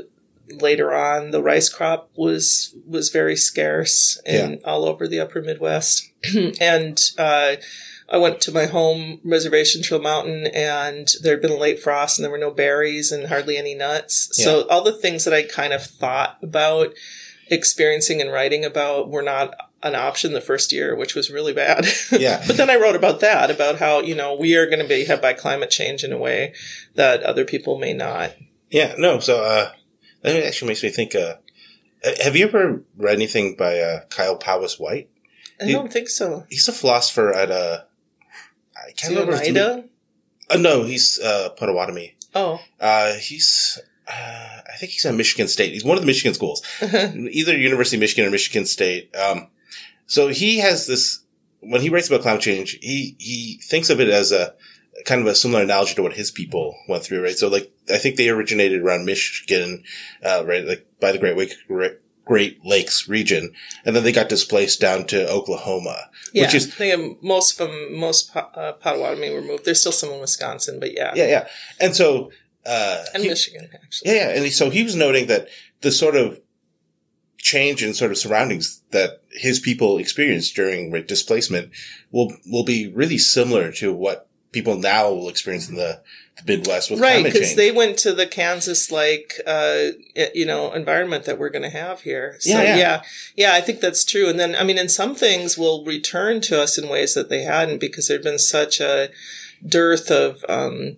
later 0.50 0.94
on, 0.94 1.32
the 1.32 1.42
rice 1.42 1.70
crop 1.70 2.12
was 2.16 2.76
was 2.86 3.10
very 3.10 3.36
scarce 3.36 4.22
in 4.28 4.60
all 4.64 4.86
over 4.86 5.08
the 5.08 5.20
Upper 5.20 5.42
Midwest, 5.42 6.12
and 6.62 7.02
uh, 7.18 7.56
I 8.14 8.18
went 8.18 8.40
to 8.42 8.52
my 8.52 8.68
home 8.68 9.20
reservation, 9.24 9.82
Turtle 9.82 10.00
Mountain, 10.04 10.46
and 10.54 11.10
there 11.24 11.34
had 11.34 11.42
been 11.42 11.52
a 11.52 11.58
late 11.58 11.82
frost, 11.82 12.18
and 12.18 12.24
there 12.24 12.32
were 12.32 12.38
no 12.38 12.52
berries 12.52 13.12
and 13.12 13.28
hardly 13.28 13.58
any 13.58 13.74
nuts. 13.74 14.30
So 14.44 14.68
all 14.70 14.84
the 14.84 14.94
things 14.94 15.26
that 15.26 15.34
I 15.34 15.42
kind 15.44 15.74
of 15.74 15.84
thought 15.84 16.38
about 16.44 16.94
experiencing 17.50 18.22
and 18.22 18.32
writing 18.32 18.64
about 18.64 19.10
were 19.10 19.24
not 19.24 19.56
an 19.82 19.96
option 19.96 20.34
the 20.34 20.42
first 20.42 20.72
year, 20.72 20.96
which 20.96 21.16
was 21.16 21.30
really 21.32 21.54
bad. 21.54 21.86
Yeah. 22.12 22.44
but 22.46 22.56
then 22.56 22.70
I 22.70 22.76
wrote 22.76 22.96
about 22.96 23.20
that, 23.22 23.50
about 23.50 23.80
how 23.80 24.02
you 24.02 24.14
know 24.16 24.36
we 24.36 24.56
are 24.56 24.68
going 24.68 24.80
to 24.82 24.88
be 24.88 25.04
hit 25.06 25.22
by 25.22 25.34
climate 25.34 25.72
change 25.72 26.04
in 26.04 26.14
a 26.14 26.18
way 26.18 26.54
that 26.96 27.24
other 27.24 27.44
people 27.44 27.80
may 27.80 27.94
not. 27.94 28.34
yeah. 28.70 28.94
No. 28.98 29.20
So 29.20 29.44
uh, 29.44 29.72
that 30.22 30.46
actually 30.46 30.68
makes 30.70 30.84
me 30.84 30.90
think. 30.90 31.16
Uh, 31.16 31.36
have 32.24 32.36
you 32.36 32.46
ever 32.48 32.84
read 32.96 33.16
anything 33.16 33.56
by 33.56 33.80
uh, 33.80 34.06
Kyle 34.10 34.36
Powys 34.38 34.80
Whyte? 34.80 35.10
I 35.60 35.72
don't 35.72 35.92
think 35.92 36.10
so. 36.10 36.46
He's 36.50 36.68
a 36.68 36.74
philosopher 36.74 37.34
at 37.34 37.50
a. 37.50 37.86
I 38.88 38.92
can't 38.92 39.12
remember. 39.14 39.34
if 39.34 39.42
it's- 39.42 39.50
Oneida? 39.50 39.84
Uh, 40.50 40.58
no, 40.58 40.84
he's 40.84 41.20
uh, 41.20 41.50
Potawatomi. 41.58 42.16
Oh, 42.36 42.60
Uh, 42.80 43.14
he's. 43.16 43.80
Uh, 44.08 44.12
I 44.70 44.76
think 44.78 44.92
he's 44.92 45.06
at 45.06 45.16
Michigan 45.16 45.48
State. 45.48 45.72
He's 45.72 45.86
one 45.86 45.96
of 45.98 46.02
the 46.04 46.08
Michigan 46.08 46.34
schools, 46.34 46.62
either 46.82 47.58
University 47.58 47.96
of 47.96 48.02
Michigan 48.02 48.26
or 48.26 48.32
Michigan 48.32 48.66
State. 48.66 49.16
Um, 49.16 49.48
so 50.08 50.28
he 50.28 50.58
has 50.60 50.86
this. 50.88 51.20
When 51.62 51.80
he 51.80 51.90
writes 51.90 52.10
about 52.10 52.22
climate 52.22 52.42
change, 52.42 52.78
he 52.82 53.16
he 53.20 53.60
thinks 53.64 53.90
of 53.90 54.02
it 54.02 54.10
as 54.10 54.34
a 54.34 54.56
kind 55.06 55.22
of 55.22 55.28
a 55.28 55.36
similar 55.36 55.64
analogy 55.64 55.96
to 55.96 56.04
what 56.04 56.14
his 56.14 56.32
people 56.32 56.76
went 56.90 57.04
through, 57.04 57.24
right? 57.24 57.38
So, 57.38 57.48
like, 57.48 57.72
I 57.90 57.98
think 57.98 58.18
they 58.18 58.28
originated 58.30 58.82
around 58.82 59.06
Michigan, 59.06 59.84
uh, 60.24 60.44
right, 60.46 60.66
like 60.66 60.86
by 61.00 61.12
the 61.14 61.18
Great 61.18 61.38
Wake, 61.38 61.54
Great 62.26 62.64
Lakes 62.66 63.08
region, 63.10 63.54
and 63.86 63.96
then 63.96 64.04
they 64.04 64.12
got 64.12 64.30
displaced 64.30 64.80
down 64.80 65.06
to 65.08 65.30
Oklahoma, 65.30 66.10
yeah. 66.34 66.44
which 66.44 66.56
is 66.56 66.68
I 66.68 66.72
think 66.72 67.24
most 67.24 67.60
of 67.60 67.68
them, 67.68 67.98
most 67.98 68.36
uh, 68.36 68.74
Potawatomi 68.74 69.32
were 69.32 69.42
moved. 69.42 69.66
There's 69.66 69.82
still 69.82 69.92
some 69.92 70.10
in 70.12 70.22
Wisconsin, 70.22 70.80
but 70.80 70.94
yeah, 70.94 71.12
Yeah, 71.16 71.28
yeah. 71.28 71.48
And 71.80 71.96
so 71.96 72.32
uh, 72.66 73.04
and 73.14 73.24
he- 73.24 73.30
Michigan 73.30 73.70
actually. 73.74 74.12
Yeah, 74.12 74.30
yeah. 74.34 74.42
And 74.42 74.52
so 74.54 74.70
he 74.70 74.84
was 74.84 74.96
noting 74.96 75.28
that 75.28 75.48
the 75.82 75.92
sort 75.92 76.16
of 76.16 76.40
change 77.38 77.84
in 77.84 77.94
sort 77.94 78.10
of 78.10 78.18
surroundings 78.18 78.82
that 78.92 79.22
his 79.32 79.60
people 79.60 79.98
experienced 79.98 80.56
during 80.56 80.92
displacement 81.04 81.72
will 82.12 82.32
will 82.48 82.64
be 82.64 82.88
really 82.88 83.18
similar 83.18 83.72
to 83.74 83.92
what 83.92 84.30
people 84.54 84.78
now 84.78 85.12
will 85.12 85.28
experience 85.28 85.68
in 85.68 85.76
the 85.76 86.02
Midwest 86.46 86.90
with 86.92 87.00
right 87.00 87.24
because 87.24 87.56
they 87.56 87.72
went 87.72 87.98
to 88.00 88.12
the 88.14 88.26
kansas 88.28 88.92
like 88.92 89.40
uh 89.48 89.90
you 90.34 90.46
know 90.46 90.74
environment 90.74 91.26
that 91.26 91.38
we're 91.40 91.50
going 91.50 91.64
to 91.64 91.70
have 91.70 92.02
here 92.02 92.36
so 92.40 92.50
Yeah, 92.50 92.64
yeah. 92.64 92.76
yeah 92.78 93.02
yeah 93.36 93.54
i 93.54 93.62
think 93.62 93.80
that's 93.80 94.04
true 94.04 94.28
and 94.28 94.40
then 94.40 94.56
i 94.56 94.64
mean 94.64 94.78
and 94.78 94.92
some 94.92 95.16
things 95.16 95.58
will 95.58 95.86
return 95.86 96.42
to 96.42 96.62
us 96.62 96.78
in 96.78 96.90
ways 96.90 97.14
that 97.14 97.30
they 97.30 97.44
hadn't 97.44 97.80
because 97.80 98.08
there'd 98.08 98.24
been 98.24 98.40
such 98.40 98.82
a 98.82 99.10
dearth 99.66 100.12
of 100.12 100.44
um 100.50 100.98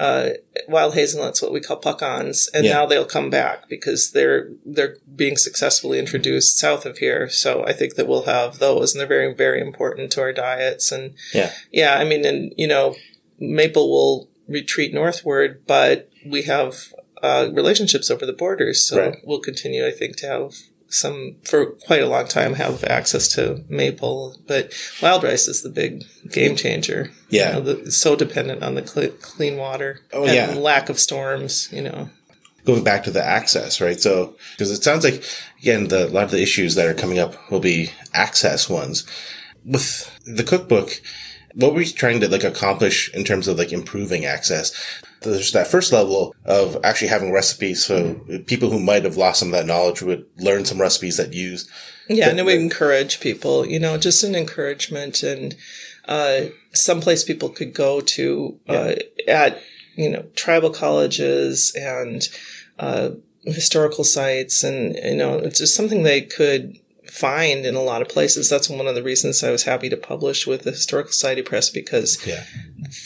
uh, 0.00 0.30
wild 0.66 0.94
hazelnuts, 0.94 1.40
what 1.40 1.52
we 1.52 1.60
call 1.60 1.80
puckons, 1.80 2.48
and 2.52 2.64
Yeah. 2.64 2.72
now 2.72 2.86
they'll 2.86 3.04
come 3.04 3.30
back 3.30 3.68
because 3.68 4.10
they're 4.10 4.48
they're 4.66 4.96
being 5.14 5.36
successfully 5.36 6.00
introduced 6.00 6.58
south 6.58 6.84
of 6.86 6.98
here. 6.98 7.28
So 7.28 7.64
I 7.64 7.72
think 7.72 7.94
that 7.94 8.08
we'll 8.08 8.24
have 8.24 8.58
those, 8.58 8.92
and 8.92 9.00
they're 9.00 9.06
very 9.06 9.32
very 9.32 9.60
important 9.60 10.10
to 10.12 10.20
our 10.22 10.32
diets. 10.32 10.90
And 10.90 11.14
Yeah. 11.32 11.52
yeah, 11.70 11.94
I 11.98 12.04
mean, 12.04 12.24
and 12.24 12.52
you 12.56 12.66
know, 12.66 12.96
maple 13.38 13.88
will 13.90 14.28
retreat 14.52 14.92
northward, 14.94 15.62
but 15.66 16.08
we 16.24 16.42
have 16.42 16.92
uh, 17.22 17.48
relationships 17.52 18.10
over 18.10 18.26
the 18.26 18.32
borders, 18.32 18.86
so 18.86 18.98
Right. 18.98 19.16
we'll 19.24 19.40
continue, 19.40 19.86
I 19.86 19.90
think, 19.92 20.16
to 20.18 20.26
have 20.26 20.54
some 20.88 21.36
for 21.44 21.66
quite 21.86 22.02
a 22.02 22.06
long 22.06 22.26
time 22.28 22.54
have 22.54 22.84
access 22.84 23.26
to 23.28 23.64
maple. 23.68 24.36
But 24.46 24.74
wild 25.00 25.24
rice 25.24 25.48
is 25.48 25.62
the 25.62 25.70
big 25.70 26.04
game 26.30 26.54
changer. 26.56 27.10
Yeah. 27.30 27.56
You 27.58 27.62
know, 27.64 27.74
the, 27.74 27.90
so 27.92 28.14
dependent 28.14 28.62
on 28.62 28.74
the 28.74 28.82
cle 28.82 29.08
clean 29.20 29.56
water 29.56 30.00
Oh, 30.12 30.24
and 30.24 30.34
yeah. 30.34 30.54
lack 30.54 30.88
of 30.90 31.00
storms. 31.00 31.68
You 31.72 31.82
know. 31.82 32.10
going 32.66 32.84
back 32.84 33.04
to 33.04 33.10
the 33.10 33.24
access, 33.24 33.80
right? 33.80 34.00
So, 34.00 34.36
because 34.52 34.70
it 34.70 34.84
sounds 34.84 35.02
like, 35.04 35.24
again, 35.60 35.88
the, 35.88 36.06
a 36.08 36.10
lot 36.10 36.24
of 36.24 36.30
the 36.30 36.42
issues 36.42 36.74
that 36.74 36.86
are 36.86 36.94
coming 36.94 37.18
up 37.18 37.50
will 37.50 37.58
be 37.60 37.90
access 38.12 38.68
ones. 38.68 39.04
With 39.64 40.10
the 40.26 40.44
cookbook, 40.44 41.00
what 41.54 41.74
were 41.74 41.82
you 41.82 41.92
trying 41.92 42.20
to 42.20 42.28
like 42.28 42.44
accomplish 42.44 43.12
in 43.14 43.24
terms 43.24 43.48
of 43.48 43.58
like 43.58 43.72
improving 43.72 44.24
access? 44.24 44.72
There's 45.20 45.52
that 45.52 45.68
first 45.68 45.92
level 45.92 46.34
of 46.44 46.76
actually 46.82 47.08
having 47.08 47.32
recipes. 47.32 47.84
So 47.84 48.14
people 48.46 48.70
who 48.70 48.80
might 48.80 49.04
have 49.04 49.16
lost 49.16 49.38
some 49.40 49.48
of 49.48 49.52
that 49.52 49.66
knowledge 49.66 50.02
would 50.02 50.26
learn 50.38 50.64
some 50.64 50.80
recipes 50.80 51.16
that 51.16 51.32
use. 51.32 51.68
Yeah, 52.08 52.28
and 52.28 52.36
But- 52.36 52.40
it 52.40 52.44
would 52.46 52.60
encourage 52.60 53.20
people, 53.20 53.66
you 53.66 53.78
know, 53.78 53.96
just 53.98 54.24
an 54.24 54.34
encouragement 54.34 55.22
and 55.22 55.54
uh, 56.08 56.46
someplace 56.72 57.22
people 57.22 57.48
could 57.48 57.72
go 57.72 58.00
to 58.00 58.58
uh, 58.68 58.94
at, 59.28 59.62
you 59.94 60.10
know, 60.10 60.24
tribal 60.34 60.70
colleges 60.70 61.72
and 61.76 62.28
uh, 62.80 63.10
historical 63.44 64.02
sites. 64.02 64.64
And, 64.64 64.96
you 64.96 65.14
know, 65.14 65.36
it's 65.38 65.58
just 65.60 65.76
something 65.76 66.02
they 66.02 66.22
could 66.22 66.76
find 67.06 67.66
in 67.66 67.74
a 67.74 67.82
lot 67.82 68.00
of 68.02 68.08
places. 68.08 68.48
That's 68.48 68.68
one 68.70 68.86
of 68.86 68.94
the 68.94 69.02
reasons 69.02 69.42
I 69.42 69.50
was 69.50 69.64
happy 69.64 69.88
to 69.88 69.96
publish 69.96 70.46
with 70.46 70.62
the 70.62 70.70
Historical 70.70 71.12
Society 71.12 71.42
Press 71.42 71.68
because 71.70 72.18
Yeah. 72.26 72.44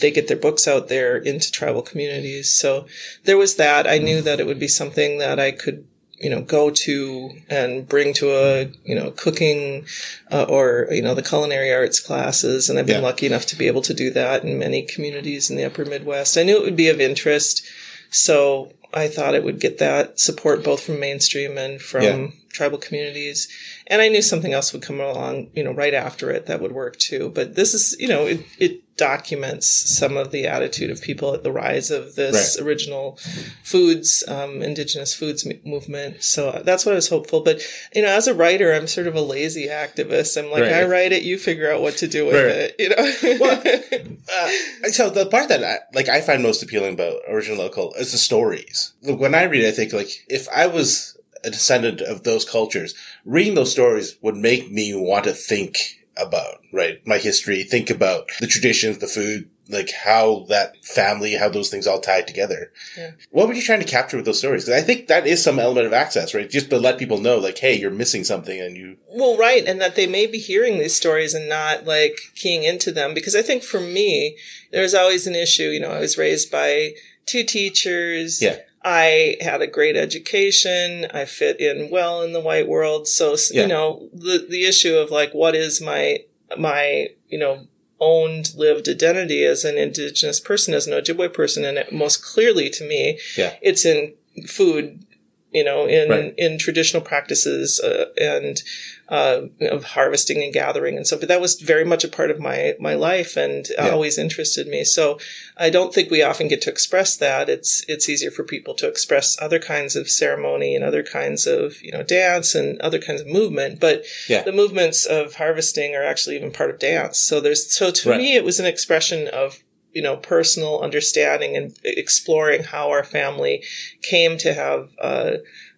they 0.01 0.11
get 0.11 0.29
their 0.29 0.37
books 0.37 0.69
out 0.69 0.89
there 0.89 1.17
into 1.17 1.51
tribal 1.51 1.83
communities. 1.83 2.53
So 2.53 2.87
there 3.25 3.37
was 3.39 3.57
that. 3.57 3.87
I 3.87 3.99
knew 3.99 4.21
that 4.23 4.39
it 4.41 4.47
would 4.47 4.59
be 4.59 4.69
something 4.69 5.19
that 5.19 5.41
I 5.41 5.51
could, 5.51 5.85
you 6.19 6.31
know, 6.31 6.41
go 6.43 6.71
to 6.71 7.31
and 7.49 7.89
bring 7.89 8.13
to 8.15 8.33
a, 8.35 8.69
you 8.85 8.95
know, 8.95 9.11
cooking 9.13 9.87
uh, 10.31 10.45
or, 10.49 10.89
you 10.91 11.03
know, 11.03 11.15
the 11.15 11.23
culinary 11.23 11.73
arts 11.73 11.99
classes. 12.01 12.69
And 12.69 12.79
I've 12.79 12.87
been 12.87 12.97
Yeah. 13.03 13.09
lucky 13.09 13.27
enough 13.27 13.47
to 13.47 13.57
be 13.57 13.67
able 13.67 13.83
to 13.83 13.95
do 13.95 14.11
that 14.11 14.45
in 14.45 14.59
many 14.59 14.83
communities 14.83 15.51
in 15.51 15.57
the 15.57 15.65
upper 15.65 15.85
Midwest. 15.85 16.37
I 16.39 16.43
knew 16.43 16.57
it 16.57 16.63
would 16.65 16.77
be 16.77 16.89
of 16.89 17.01
interest. 17.01 17.63
So 18.11 18.73
I 18.95 19.09
thought 19.09 19.35
it 19.35 19.43
would 19.45 19.59
get 19.61 19.79
that 19.79 20.19
support 20.21 20.63
both 20.63 20.81
from 20.83 21.01
mainstream 21.01 21.59
and 21.59 21.81
from 21.83 22.03
Yeah. 22.03 22.29
Tribal 22.57 22.79
communities. 22.79 23.49
And 23.87 24.01
I 24.03 24.09
knew 24.09 24.23
something 24.23 24.53
else 24.53 24.73
would 24.73 24.83
come 24.83 25.01
along, 25.01 25.51
you 25.55 25.63
know, 25.63 25.73
right 25.73 25.95
after 25.95 26.31
it 26.31 26.47
that 26.47 26.61
would 26.61 26.73
work 26.73 26.97
too. 26.99 27.31
But 27.35 27.55
this 27.55 27.75
is, 27.75 27.95
you 28.01 28.09
know, 28.09 28.27
it, 28.27 28.41
it 28.59 28.83
documents 28.97 29.69
some 29.69 30.17
of 30.17 30.31
the 30.31 30.47
attitude 30.47 30.91
of 30.91 31.03
people 31.03 31.35
at 31.35 31.43
the 31.43 31.53
rise 31.53 31.91
of 31.91 32.15
this 32.15 32.57
Right. 32.59 32.67
original 32.67 33.19
foods, 33.63 34.25
um, 34.27 34.63
indigenous 34.63 35.13
foods 35.13 35.47
m- 35.47 35.61
movement. 35.67 36.23
So 36.25 36.63
that's 36.65 36.87
what 36.87 36.93
I 36.93 36.95
was 36.97 37.11
hopeful. 37.11 37.41
But, 37.43 37.61
you 37.95 38.01
know, 38.01 38.09
as 38.09 38.27
a 38.27 38.33
writer, 38.35 38.73
I'm 38.73 38.87
sort 38.87 39.07
of 39.07 39.15
a 39.15 39.21
lazy 39.21 39.69
activist. 39.69 40.39
I'm 40.43 40.51
like, 40.51 40.63
Right. 40.63 40.73
I 40.73 40.85
write 40.85 41.13
it, 41.13 41.25
you 41.25 41.37
figure 41.37 41.71
out 41.71 41.83
what 41.83 41.99
to 41.99 42.09
do 42.09 42.25
with 42.25 42.37
Right. 42.37 42.47
it, 42.57 42.75
you 42.79 42.89
know? 42.89 43.39
Well, 43.39 43.63
Uh, 44.29 44.89
so 44.89 45.09
the 45.09 45.27
part 45.27 45.49
that 45.49 45.63
I, 45.63 45.79
like 45.95 46.09
I 46.09 46.21
find 46.21 46.43
most 46.43 46.61
appealing 46.63 46.95
about 46.95 47.21
original 47.29 47.59
local 47.59 47.95
is 47.95 48.11
the 48.13 48.19
stories. 48.19 48.93
Look, 49.03 49.21
when 49.21 49.35
I 49.37 49.45
read 49.45 49.63
it, 49.63 49.69
I 49.69 49.71
think 49.71 49.93
like 49.93 50.11
if 50.29 50.49
I 50.49 50.67
was 50.67 51.16
a 51.47 51.51
descendant 51.51 52.01
of 52.01 52.25
those 52.25 52.45
cultures, 52.45 52.95
reading 53.25 53.55
those 53.55 53.73
stories 53.73 54.17
would 54.21 54.37
make 54.37 54.71
me 54.71 54.95
want 54.95 55.25
to 55.25 55.33
think 55.33 55.79
about 56.19 56.61
right 56.73 57.07
my 57.07 57.19
history, 57.19 57.63
think 57.63 57.89
about 57.91 58.29
the 58.41 58.47
traditions, 58.47 58.99
the 58.99 59.07
food, 59.07 59.49
like 59.69 59.91
how 59.91 60.45
that 60.49 60.83
family, 60.85 61.35
how 61.35 61.49
those 61.49 61.71
things 61.71 61.87
all 61.87 62.01
tie 62.01 62.23
together. 62.23 62.73
Yeah. 62.97 63.13
What 63.31 63.49
were 63.49 63.55
you 63.55 63.63
trying 63.63 63.81
to 63.81 63.87
capture 63.87 64.17
with 64.17 64.27
those 64.27 64.39
stories? 64.39 64.65
Because 64.65 64.83
I 64.83 64.85
think 64.85 65.09
that 65.09 65.27
is 65.27 65.43
some 65.43 65.59
element 65.59 65.87
of 65.87 65.93
access, 65.93 66.35
right? 66.35 66.49
Just 66.49 66.71
to 66.71 66.79
let 66.79 66.99
people 66.99 67.19
know, 67.19 67.39
like, 67.39 67.59
hey, 67.59 67.79
you're 67.79 67.91
missing 67.91 68.25
something, 68.25 68.61
and 68.61 68.77
you 68.77 68.97
Well, 69.09 69.37
right, 69.37 69.65
and 69.67 69.81
that 69.81 69.97
they 69.97 70.07
may 70.07 70.27
be 70.27 70.39
hearing 70.39 70.79
these 70.79 70.95
stories 70.95 71.35
and 71.35 71.49
not 71.49 71.85
like 71.85 72.19
keying 72.35 72.63
into 72.63 72.93
them. 72.93 73.15
Because 73.15 73.35
I 73.35 73.43
think 73.43 73.63
for 73.63 73.81
me, 73.81 74.37
there's 74.73 74.95
always 74.95 75.27
an 75.27 75.35
issue. 75.35 75.69
You 75.69 75.81
know, 75.81 75.91
I 75.91 76.01
was 76.01 76.19
raised 76.19 76.51
by 76.51 76.95
two 77.27 77.45
teachers. 77.45 78.41
Yeah. 78.41 78.59
I 78.89 79.37
had 79.41 79.61
a 79.63 79.67
great 79.67 79.97
education. 79.97 81.07
I 81.13 81.25
fit 81.25 81.59
in 81.61 81.91
well 81.91 82.23
in 82.23 82.33
the 82.33 82.41
white 82.41 82.69
world. 82.69 83.09
So, 83.09 83.37
Yeah. 83.51 83.63
you 83.63 83.69
know, 83.69 84.09
the, 84.15 84.47
the 84.49 84.65
issue 84.65 84.95
of 84.95 85.11
like, 85.11 85.33
what 85.35 85.57
is 85.57 85.81
my, 85.81 86.21
my, 86.57 87.09
you 87.29 87.37
know, 87.39 87.67
owned 87.99 88.55
lived 88.55 88.89
identity 88.89 89.43
as 89.45 89.65
an 89.65 89.77
indigenous 89.77 90.39
person, 90.39 90.73
as 90.73 90.87
an 90.87 90.93
Ojibwe 90.93 91.33
person. 91.35 91.65
And 91.65 91.79
it, 91.79 91.93
most 91.93 92.23
clearly 92.23 92.71
to 92.71 92.85
me, 92.87 93.19
Yeah. 93.37 93.55
it's 93.61 93.85
in 93.85 94.15
food, 94.47 95.05
you 95.51 95.65
know, 95.65 95.87
in, 95.87 96.09
Right. 96.09 96.35
in 96.39 96.57
traditional 96.59 97.03
practices, 97.03 97.81
uh, 97.81 98.07
and, 98.21 98.63
uh, 99.09 99.43
of 99.61 99.85
harvesting 99.85 100.43
and 100.43 100.53
gathering 100.53 100.97
and 100.97 101.07
so 101.07 101.17
But 101.19 101.29
that 101.29 101.41
was 101.41 101.61
very 101.61 101.85
much 101.85 102.03
a 102.05 102.09
part 102.09 102.31
of 102.31 102.41
my, 102.41 102.75
my 102.81 102.95
life 102.95 103.37
and 103.37 103.67
Yeah. 103.71 103.91
always 103.91 104.19
interested 104.19 104.67
me. 104.67 104.83
So 104.85 105.19
I 105.57 105.71
don't 105.71 105.95
think 105.95 106.11
we 106.11 106.23
often 106.23 106.49
get 106.49 106.61
to 106.63 106.71
express 106.71 107.17
that. 107.19 107.49
It's, 107.49 107.85
it's 107.89 108.09
easier 108.09 108.31
for 108.33 108.43
people 108.45 108.75
to 108.75 108.89
express 108.89 109.37
other 109.41 109.59
kinds 109.61 109.95
of 109.97 110.11
ceremony 110.11 110.75
and 110.75 110.85
other 110.85 111.03
kinds 111.05 111.47
of, 111.47 111.81
you 111.83 111.93
know, 111.93 112.03
dance 112.03 112.55
and 112.55 112.81
other 112.81 112.99
kinds 112.99 113.21
of 113.21 113.27
movement. 113.29 113.79
But 113.81 114.05
Yeah. 114.29 114.43
the 114.43 114.53
movements 114.53 115.05
of 115.07 115.35
harvesting 115.35 115.95
are 115.95 116.05
actually 116.05 116.37
even 116.37 116.51
part 116.51 116.71
of 116.71 116.79
dance. 116.79 117.19
So 117.21 117.41
there's, 117.41 117.71
so 117.73 117.91
to 117.91 118.11
Right. 118.11 118.19
me, 118.19 118.35
it 118.37 118.45
was 118.45 118.59
an 118.61 118.67
expression 118.67 119.29
of, 119.29 119.59
you 119.93 120.03
know, 120.03 120.17
personal 120.17 120.81
understanding 120.81 121.57
and 121.57 121.75
exploring 121.85 122.65
how 122.65 122.91
our 122.91 123.05
family 123.05 123.63
came 124.03 124.37
to 124.39 124.53
have, 124.53 124.91
uh, 125.01 125.37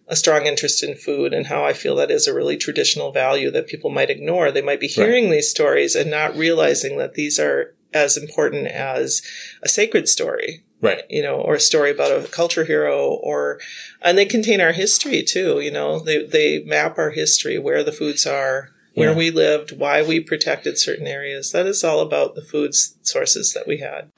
a 0.09 0.15
strong 0.15 0.47
interest 0.47 0.83
in 0.83 0.95
food 0.95 1.33
and 1.33 1.47
how 1.47 1.63
I 1.63 1.73
feel 1.73 1.95
that 1.95 2.09
is 2.11 2.27
a 2.27 2.33
really 2.33 2.57
traditional 2.57 3.11
value 3.11 3.51
that 3.51 3.67
people 3.67 3.91
might 3.91 4.09
ignore. 4.09 4.51
They 4.51 4.61
might 4.61 4.79
be 4.79 4.87
hearing 4.87 5.29
these 5.29 5.49
stories 5.49 5.95
and 5.95 6.09
not 6.09 6.35
realizing 6.35 6.97
that 6.97 7.13
these 7.13 7.39
are 7.39 7.75
as 7.93 8.17
important 8.17 8.67
as 8.67 9.21
a 9.63 9.69
sacred 9.69 10.07
story, 10.09 10.63
right. 10.81 11.03
you 11.09 11.21
know, 11.21 11.35
or 11.35 11.55
a 11.55 11.59
story 11.59 11.91
about 11.91 12.11
a 12.11 12.27
culture 12.27 12.65
hero 12.65 13.07
or, 13.21 13.59
and 14.01 14.17
they 14.17 14.25
contain 14.25 14.59
our 14.61 14.71
history 14.71 15.23
too, 15.23 15.59
you 15.59 15.71
know, 15.71 15.99
they, 15.99 16.25
they 16.25 16.63
map 16.63 16.97
our 16.97 17.11
history, 17.11 17.59
where 17.59 17.83
the 17.83 17.91
foods 17.91 18.25
are, 18.25 18.69
where 18.95 19.11
Yeah. 19.11 19.15
we 19.17 19.29
lived, 19.31 19.77
why 19.77 20.01
we 20.01 20.19
protected 20.19 20.77
certain 20.79 21.07
areas. 21.07 21.51
That 21.51 21.67
is 21.67 21.83
all 21.83 21.99
about 21.99 22.33
the 22.35 22.41
food 22.41 22.73
sources 23.03 23.53
that 23.53 23.67
we 23.67 23.77
had. 23.77 24.09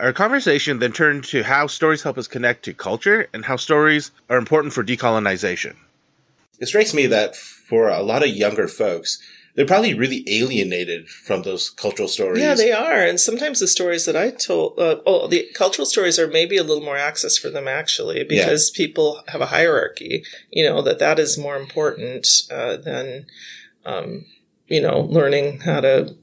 Our 0.00 0.14
conversation 0.14 0.78
then 0.78 0.92
turned 0.92 1.24
to 1.24 1.42
how 1.42 1.66
stories 1.66 2.02
help 2.02 2.16
us 2.16 2.26
connect 2.26 2.64
to 2.64 2.72
culture 2.72 3.28
and 3.34 3.44
how 3.44 3.56
stories 3.56 4.10
are 4.30 4.38
important 4.38 4.72
for 4.72 4.82
decolonization. 4.82 5.76
It 6.58 6.66
strikes 6.66 6.94
me 6.94 7.06
that 7.06 7.36
for 7.36 7.88
a 7.88 8.02
lot 8.02 8.22
of 8.22 8.30
younger 8.30 8.66
folks, 8.66 9.20
they're 9.54 9.66
probably 9.66 9.92
really 9.92 10.24
alienated 10.26 11.08
from 11.08 11.42
those 11.42 11.68
cultural 11.68 12.08
stories. 12.08 12.42
Yeah, 12.42 12.54
they 12.54 12.72
are. 12.72 13.02
And 13.02 13.20
sometimes 13.20 13.60
the 13.60 13.68
stories 13.68 14.06
that 14.06 14.16
I 14.16 14.30
told, 14.30 14.78
uh, 14.78 15.00
oh, 15.04 15.26
the 15.26 15.48
cultural 15.54 15.84
stories 15.84 16.18
are 16.18 16.28
maybe 16.28 16.56
a 16.56 16.62
little 16.62 16.84
more 16.84 16.96
access 16.96 17.36
for 17.36 17.50
them 17.50 17.68
actually, 17.68 18.24
because 18.24 18.70
people 18.70 19.22
have 19.28 19.42
a 19.42 19.46
hierarchy, 19.46 20.24
you 20.50 20.64
know, 20.64 20.80
that 20.82 20.98
that 21.00 21.18
is 21.18 21.36
more 21.36 21.56
important, 21.56 22.26
uh, 22.50 22.76
than, 22.76 23.26
um, 23.84 24.24
you 24.66 24.80
know, 24.80 25.00
learning 25.00 25.60
how 25.60 25.80
to, 25.80 26.16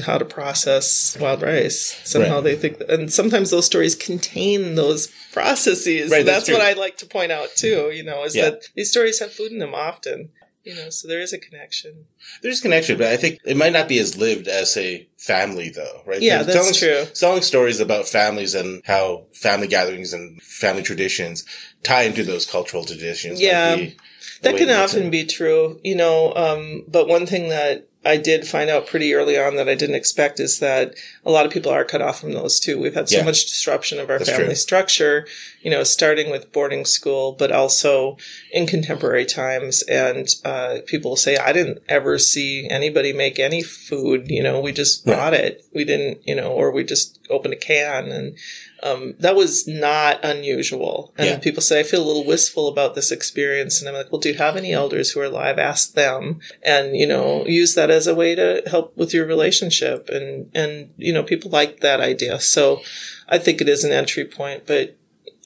how 0.00 0.18
to 0.18 0.24
process 0.24 1.16
wild 1.20 1.42
rice. 1.42 2.00
Somehow 2.04 2.36
Right. 2.36 2.44
they 2.44 2.56
think, 2.56 2.80
and 2.88 3.12
sometimes 3.12 3.50
those 3.50 3.66
stories 3.66 3.94
contain 3.94 4.74
those 4.74 5.08
processes. 5.32 6.10
Right, 6.10 6.24
that's 6.24 6.46
that's 6.46 6.58
what. 6.58 6.66
I 6.66 6.72
like 6.74 6.96
to 6.98 7.06
point 7.06 7.32
out 7.32 7.50
too, 7.56 7.90
you 7.92 8.02
know, 8.02 8.24
is 8.24 8.34
Yeah. 8.34 8.50
that 8.50 8.62
these 8.74 8.90
stories 8.90 9.18
have 9.20 9.32
food 9.32 9.52
in 9.52 9.58
them 9.58 9.74
often. 9.74 10.30
You 10.62 10.74
know, 10.74 10.90
so 10.90 11.08
there 11.08 11.22
is 11.22 11.32
a 11.32 11.38
connection. 11.38 12.04
There's 12.42 12.58
a 12.58 12.62
connection, 12.62 12.98
but 12.98 13.06
I 13.06 13.16
think 13.16 13.38
it 13.46 13.56
might 13.56 13.72
not 13.72 13.88
be 13.88 13.98
as 13.98 14.18
lived 14.18 14.46
as 14.46 14.70
say 14.70 15.08
family 15.16 15.70
though, 15.70 16.02
right? 16.04 16.20
Yeah, 16.20 16.42
They're 16.42 16.52
that's 16.54 16.78
telling, 16.78 17.06
true. 17.06 17.12
Telling 17.14 17.42
stories 17.42 17.80
about 17.80 18.06
families 18.06 18.54
and 18.54 18.82
how 18.84 19.24
family 19.32 19.68
gatherings 19.68 20.12
and 20.12 20.40
family 20.42 20.82
traditions 20.82 21.46
tie 21.82 22.02
into 22.02 22.24
those 22.24 22.44
cultural 22.44 22.84
traditions. 22.84 23.40
Yeah. 23.40 23.74
be 23.76 23.96
That 24.42 24.58
can 24.58 24.68
often 24.68 25.08
be 25.08 25.24
true, 25.24 25.80
you 25.82 25.94
know. 25.96 26.34
Um, 26.34 26.84
but 26.86 27.08
one 27.08 27.24
thing 27.24 27.48
that 27.48 27.88
I 28.02 28.16
did 28.16 28.46
find 28.46 28.70
out 28.70 28.86
pretty 28.86 29.12
early 29.12 29.38
on 29.38 29.56
that 29.56 29.68
I 29.68 29.74
didn't 29.74 29.94
expect 29.96 30.40
is 30.40 30.58
that 30.60 30.94
a 31.24 31.30
lot 31.30 31.44
of 31.44 31.52
people 31.52 31.70
are 31.70 31.84
cut 31.84 32.00
off 32.00 32.18
from 32.20 32.32
those 32.32 32.58
too. 32.58 32.80
We've 32.80 32.94
had 32.94 33.10
so 33.10 33.18
Yeah. 33.18 33.24
much 33.24 33.46
disruption 33.46 34.00
of 34.00 34.08
our 34.08 34.16
That's 34.18 34.30
family 34.30 34.46
true. 34.46 34.54
structure, 34.54 35.26
you 35.60 35.70
know, 35.70 35.84
starting 35.84 36.30
with 36.30 36.50
boarding 36.50 36.86
school, 36.86 37.32
but 37.32 37.52
also 37.52 38.16
in 38.52 38.66
contemporary 38.66 39.26
times. 39.26 39.82
And 39.82 40.26
uh, 40.46 40.78
people 40.86 41.14
say, 41.16 41.36
I 41.36 41.52
didn't 41.52 41.82
ever 41.90 42.16
see 42.18 42.66
anybody 42.70 43.12
make 43.12 43.38
any 43.38 43.62
food. 43.62 44.30
You 44.30 44.42
know, 44.42 44.60
we 44.60 44.72
just 44.72 45.06
Right. 45.06 45.16
bought 45.16 45.34
it. 45.34 45.62
We 45.74 45.84
didn't, 45.84 46.26
you 46.26 46.34
know, 46.34 46.52
or 46.52 46.70
we 46.72 46.84
just 46.84 47.18
opened 47.30 47.54
a 47.54 47.56
can 47.56 48.10
and 48.10 48.36
um, 48.82 49.14
that 49.18 49.36
was 49.36 49.66
not 49.68 50.24
unusual. 50.24 51.12
And 51.18 51.26
Yeah. 51.26 51.38
people 51.38 51.62
say, 51.62 51.80
I 51.80 51.82
feel 51.82 52.02
a 52.02 52.06
little 52.06 52.24
wistful 52.24 52.68
about 52.68 52.94
this 52.94 53.10
experience. 53.10 53.80
And 53.80 53.88
I'm 53.88 53.94
like, 53.94 54.10
well, 54.10 54.20
do 54.20 54.30
you 54.30 54.36
have 54.36 54.56
any 54.56 54.72
elders 54.72 55.10
who 55.10 55.20
are 55.20 55.24
alive? 55.24 55.58
Ask 55.58 55.92
them 55.94 56.40
and, 56.62 56.96
you 56.96 57.06
know, 57.06 57.46
use 57.46 57.74
that 57.74 57.90
as 57.90 58.06
a 58.06 58.14
way 58.14 58.34
to 58.34 58.62
help 58.66 58.96
with 58.96 59.12
your 59.12 59.26
relationship. 59.26 60.08
And, 60.08 60.50
and, 60.54 60.94
you 60.96 61.12
know, 61.12 61.22
people 61.22 61.50
like 61.50 61.80
that 61.80 62.00
idea. 62.00 62.40
So 62.40 62.80
I 63.28 63.38
think 63.38 63.60
it 63.60 63.68
is 63.68 63.84
an 63.84 63.92
entry 63.92 64.24
point, 64.24 64.66
but, 64.66 64.96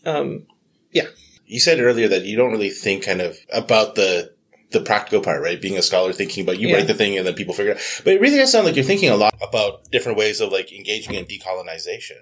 um, 0.04 0.46
yeah. 0.92 1.06
You 1.46 1.60
said 1.60 1.80
earlier 1.80 2.08
that 2.08 2.24
you 2.24 2.36
don't 2.36 2.52
really 2.52 2.70
think 2.70 3.04
kind 3.04 3.20
of 3.20 3.36
about 3.52 3.96
the 3.96 4.33
the 4.74 4.80
practical 4.80 5.22
part, 5.22 5.40
right? 5.42 5.60
Being 5.60 5.78
a 5.78 5.82
scholar, 5.82 6.12
thinking 6.12 6.44
about 6.44 6.58
you 6.60 6.68
Yeah. 6.68 6.76
write 6.76 6.86
the 6.86 6.94
thing 6.94 7.16
and 7.16 7.26
then 7.26 7.34
people 7.34 7.54
figure 7.54 7.72
it 7.72 7.78
out. 7.78 7.82
But 8.04 8.12
it 8.14 8.20
really 8.20 8.36
does 8.36 8.52
sound 8.52 8.66
like 8.66 8.76
you're 8.76 8.84
thinking 8.84 9.08
a 9.08 9.16
lot 9.16 9.34
about 9.40 9.90
different 9.90 10.18
ways 10.18 10.40
of 10.42 10.52
like 10.52 10.72
engaging 10.72 11.14
in 11.14 11.24
decolonization. 11.24 12.20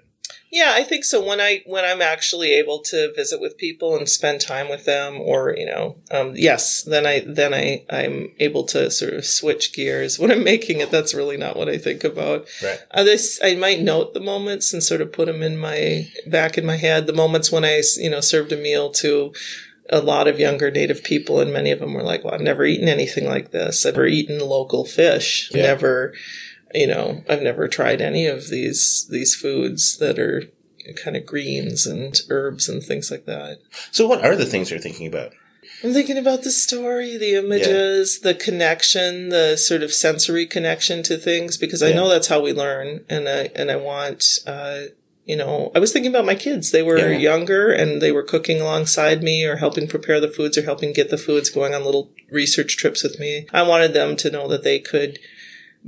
Yeah, 0.49 0.73
I 0.75 0.83
think 0.83 1.03
so. 1.03 1.23
When 1.25 1.41
I 1.41 1.63
when 1.65 1.83
I'm 1.83 2.01
actually 2.01 2.53
able 2.53 2.79
to 2.83 3.11
visit 3.15 3.41
with 3.41 3.57
people 3.57 3.97
and 3.97 4.07
spend 4.07 4.39
time 4.39 4.69
with 4.69 4.85
them, 4.85 5.19
or 5.19 5.55
you 5.57 5.65
know, 5.65 5.97
um, 6.11 6.33
yes, 6.35 6.83
then 6.83 7.07
I 7.07 7.21
then 7.25 7.55
I 7.55 7.83
I'm 7.89 8.31
able 8.39 8.63
to 8.65 8.91
sort 8.91 9.13
of 9.15 9.25
switch 9.25 9.73
gears. 9.73 10.19
When 10.19 10.31
I'm 10.31 10.43
making 10.43 10.79
it, 10.79 10.91
that's 10.91 11.15
really 11.15 11.37
not 11.37 11.57
what 11.57 11.69
I 11.69 11.79
think 11.79 12.03
about. 12.03 12.47
Right. 12.63 12.79
Uh, 12.91 13.03
this 13.03 13.39
I 13.43 13.55
might 13.55 13.81
note 13.81 14.13
the 14.13 14.19
moments 14.19 14.73
and 14.73 14.83
sort 14.83 15.01
of 15.01 15.11
put 15.11 15.25
them 15.25 15.41
in 15.41 15.57
my 15.57 16.07
back 16.27 16.55
in 16.57 16.65
my 16.67 16.77
head. 16.77 17.07
The 17.07 17.13
moments 17.13 17.51
when 17.51 17.65
I 17.65 17.81
you 17.97 18.11
know 18.11 18.21
served 18.21 18.51
a 18.51 18.57
meal 18.57 18.91
to 19.01 19.33
a 19.89 19.99
lot 20.01 20.27
of 20.27 20.39
younger 20.39 20.71
native 20.71 21.03
people, 21.03 21.39
and 21.39 21.51
many 21.53 21.71
of 21.71 21.79
them 21.79 21.93
were 21.93 22.03
like, 22.03 22.23
"Well, 22.23 22.33
I've 22.33 22.41
never 22.41 22.65
eaten 22.65 22.87
anything 22.87 23.25
like 23.25 23.51
this. 23.51 23.85
I've 23.85 23.93
never 23.95 24.07
eaten 24.07 24.39
local 24.39 24.85
fish. 24.85 25.49
Yeah. 25.53 25.63
Never." 25.63 26.13
you 26.75 26.87
know, 26.87 27.23
I've 27.29 27.43
never 27.43 27.67
tried 27.67 28.01
any 28.01 28.25
of 28.25 28.49
these 28.49 29.05
these 29.09 29.35
foods 29.35 29.97
that 29.99 30.17
are 30.17 30.45
kind 30.95 31.15
of 31.15 31.23
greens 31.25 31.85
and 31.85 32.19
herbs 32.31 32.67
and 32.67 32.81
things 32.83 33.11
like 33.11 33.25
that. 33.25 33.59
So 33.91 34.07
what 34.07 34.25
are 34.25 34.35
the 34.35 34.47
things 34.47 34.71
you're 34.71 34.79
thinking 34.79 35.05
about? 35.05 35.33
I'm 35.83 35.93
thinking 35.93 36.17
about 36.17 36.41
the 36.43 36.51
story, 36.51 37.15
the 37.15 37.35
images, 37.35 38.21
the 38.21 38.33
connection, 38.33 39.29
the 39.29 39.55
sort 39.55 39.83
of 39.83 39.93
sensory 39.93 40.45
connection 40.47 41.03
to 41.03 41.17
things 41.17 41.57
because 41.57 41.83
I 41.83 41.89
Yeah. 41.89 41.95
know 41.97 42.09
that's 42.09 42.27
how 42.27 42.41
we 42.41 42.53
learn 42.53 43.05
and 43.07 43.29
I 43.29 43.51
and 43.55 43.69
I 43.69 43.75
want 43.75 44.25
uh 44.47 44.85
you 45.25 45.35
know, 45.35 45.71
I 45.73 45.79
was 45.79 45.93
thinking 45.93 46.11
about 46.11 46.25
my 46.25 46.35
kids. 46.35 46.71
They 46.71 46.83
were 46.83 46.97
Yeah. 46.97 47.17
younger 47.17 47.71
and 47.71 48.01
they 48.01 48.11
were 48.11 48.23
cooking 48.23 48.59
alongside 48.59 49.23
me 49.23 49.45
or 49.45 49.55
helping 49.57 49.87
prepare 49.87 50.19
the 50.19 50.27
foods 50.27 50.57
or 50.57 50.63
helping 50.63 50.91
get 50.93 51.09
the 51.09 51.17
foods, 51.17 51.49
going 51.49 51.73
on 51.73 51.85
little 51.85 52.11
research 52.29 52.75
trips 52.75 53.03
with 53.03 53.19
me. 53.19 53.47
I 53.53 53.63
wanted 53.63 53.93
them 53.93 54.15
to 54.17 54.29
know 54.31 54.47
that 54.49 54.63
they 54.63 54.79
could 54.79 55.19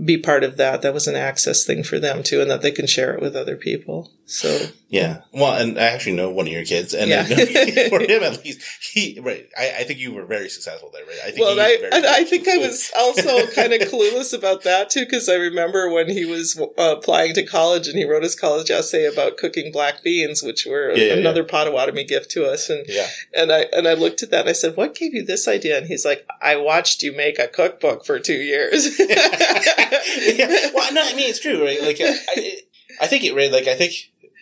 be 0.04 0.18
part 0.18 0.44
of 0.44 0.58
that. 0.58 0.82
That 0.82 0.94
was 0.94 1.08
an 1.08 1.16
access 1.16 1.64
thing 1.66 1.84
for 1.84 2.00
them 2.00 2.22
too, 2.24 2.42
and 2.42 2.50
that 2.52 2.62
they 2.62 2.72
can 2.72 2.88
share 2.88 3.14
it 3.14 3.22
with 3.22 3.36
other 3.36 3.56
people. 3.56 4.12
So 4.28 4.68
Yeah. 4.90 5.22
Well, 5.32 5.54
and 5.62 5.78
I 5.78 5.84
actually 5.84 6.16
know 6.16 6.30
one 6.32 6.48
of 6.48 6.54
your 6.54 6.66
kids, 6.66 6.94
and 6.94 7.10
Yeah. 7.10 7.24
For 7.90 8.00
him 8.00 8.24
at 8.24 8.44
least, 8.44 8.62
he 8.94 9.20
right. 9.22 9.48
I, 9.58 9.74
I 9.80 9.84
think 9.84 10.00
you 10.00 10.14
were 10.14 10.26
very 10.26 10.50
successful 10.50 10.90
there, 10.94 11.06
right? 11.06 11.20
I 11.24 11.32
think 11.32 11.40
well, 11.42 11.60
I, 11.60 11.72
was 11.72 11.78
very 11.82 11.92
and 11.92 12.06
I 12.06 12.24
think 12.24 12.48
I 12.48 12.58
was 12.58 12.92
also 12.98 13.46
kind 13.48 13.74
of 13.74 13.82
clueless 13.82 14.34
about 14.36 14.64
that 14.64 14.90
too, 14.90 15.06
because 15.06 15.30
I 15.30 15.36
remember 15.36 15.90
when 15.92 16.10
he 16.10 16.26
was 16.26 16.60
uh, 16.60 16.96
applying 16.98 17.34
to 17.36 17.46
college 17.46 17.88
and 17.88 17.98
he 17.98 18.04
wrote 18.06 18.24
his 18.24 18.36
college 18.36 18.72
essay 18.72 19.06
about 19.06 19.38
cooking 19.38 19.72
black 19.72 20.02
beans, 20.04 20.42
which 20.42 20.66
were 20.66 20.92
Yeah, 20.96 21.06
yeah, 21.06 21.14
another 21.14 21.44
Potawatomi 21.44 22.04
gift 22.06 22.32
to 22.32 22.46
us. 22.46 22.70
And 22.70 22.86
Yeah. 22.88 23.08
and 23.34 23.52
I 23.52 23.68
and 23.74 23.88
I 23.88 23.94
looked 23.94 24.24
at 24.24 24.32
that 24.32 24.42
and 24.42 24.50
I 24.50 24.54
said, 24.54 24.76
"What 24.76 24.96
gave 24.96 25.14
you 25.14 25.24
this 25.24 25.48
idea?" 25.48 25.78
And 25.78 25.88
he's 25.88 26.06
like, 26.06 26.26
"I 26.42 26.56
watched 26.56 27.04
you 27.04 27.12
make 27.16 27.38
a 27.38 27.48
cookbook 27.48 28.06
for 28.06 28.18
two 28.20 28.34
years." 28.42 28.98
yeah. 29.00 30.70
Well, 30.74 30.94
no, 30.94 31.02
I 31.04 31.14
mean 31.16 31.30
it's 31.30 31.40
true, 31.40 31.64
right? 31.64 31.82
Like, 31.82 31.98
I, 32.02 32.16
I, 32.30 32.58
I 33.02 33.08
think 33.08 33.24
it, 33.24 33.36
right? 33.36 33.52
Like, 33.52 33.68
I 33.68 33.76
think 33.76 33.94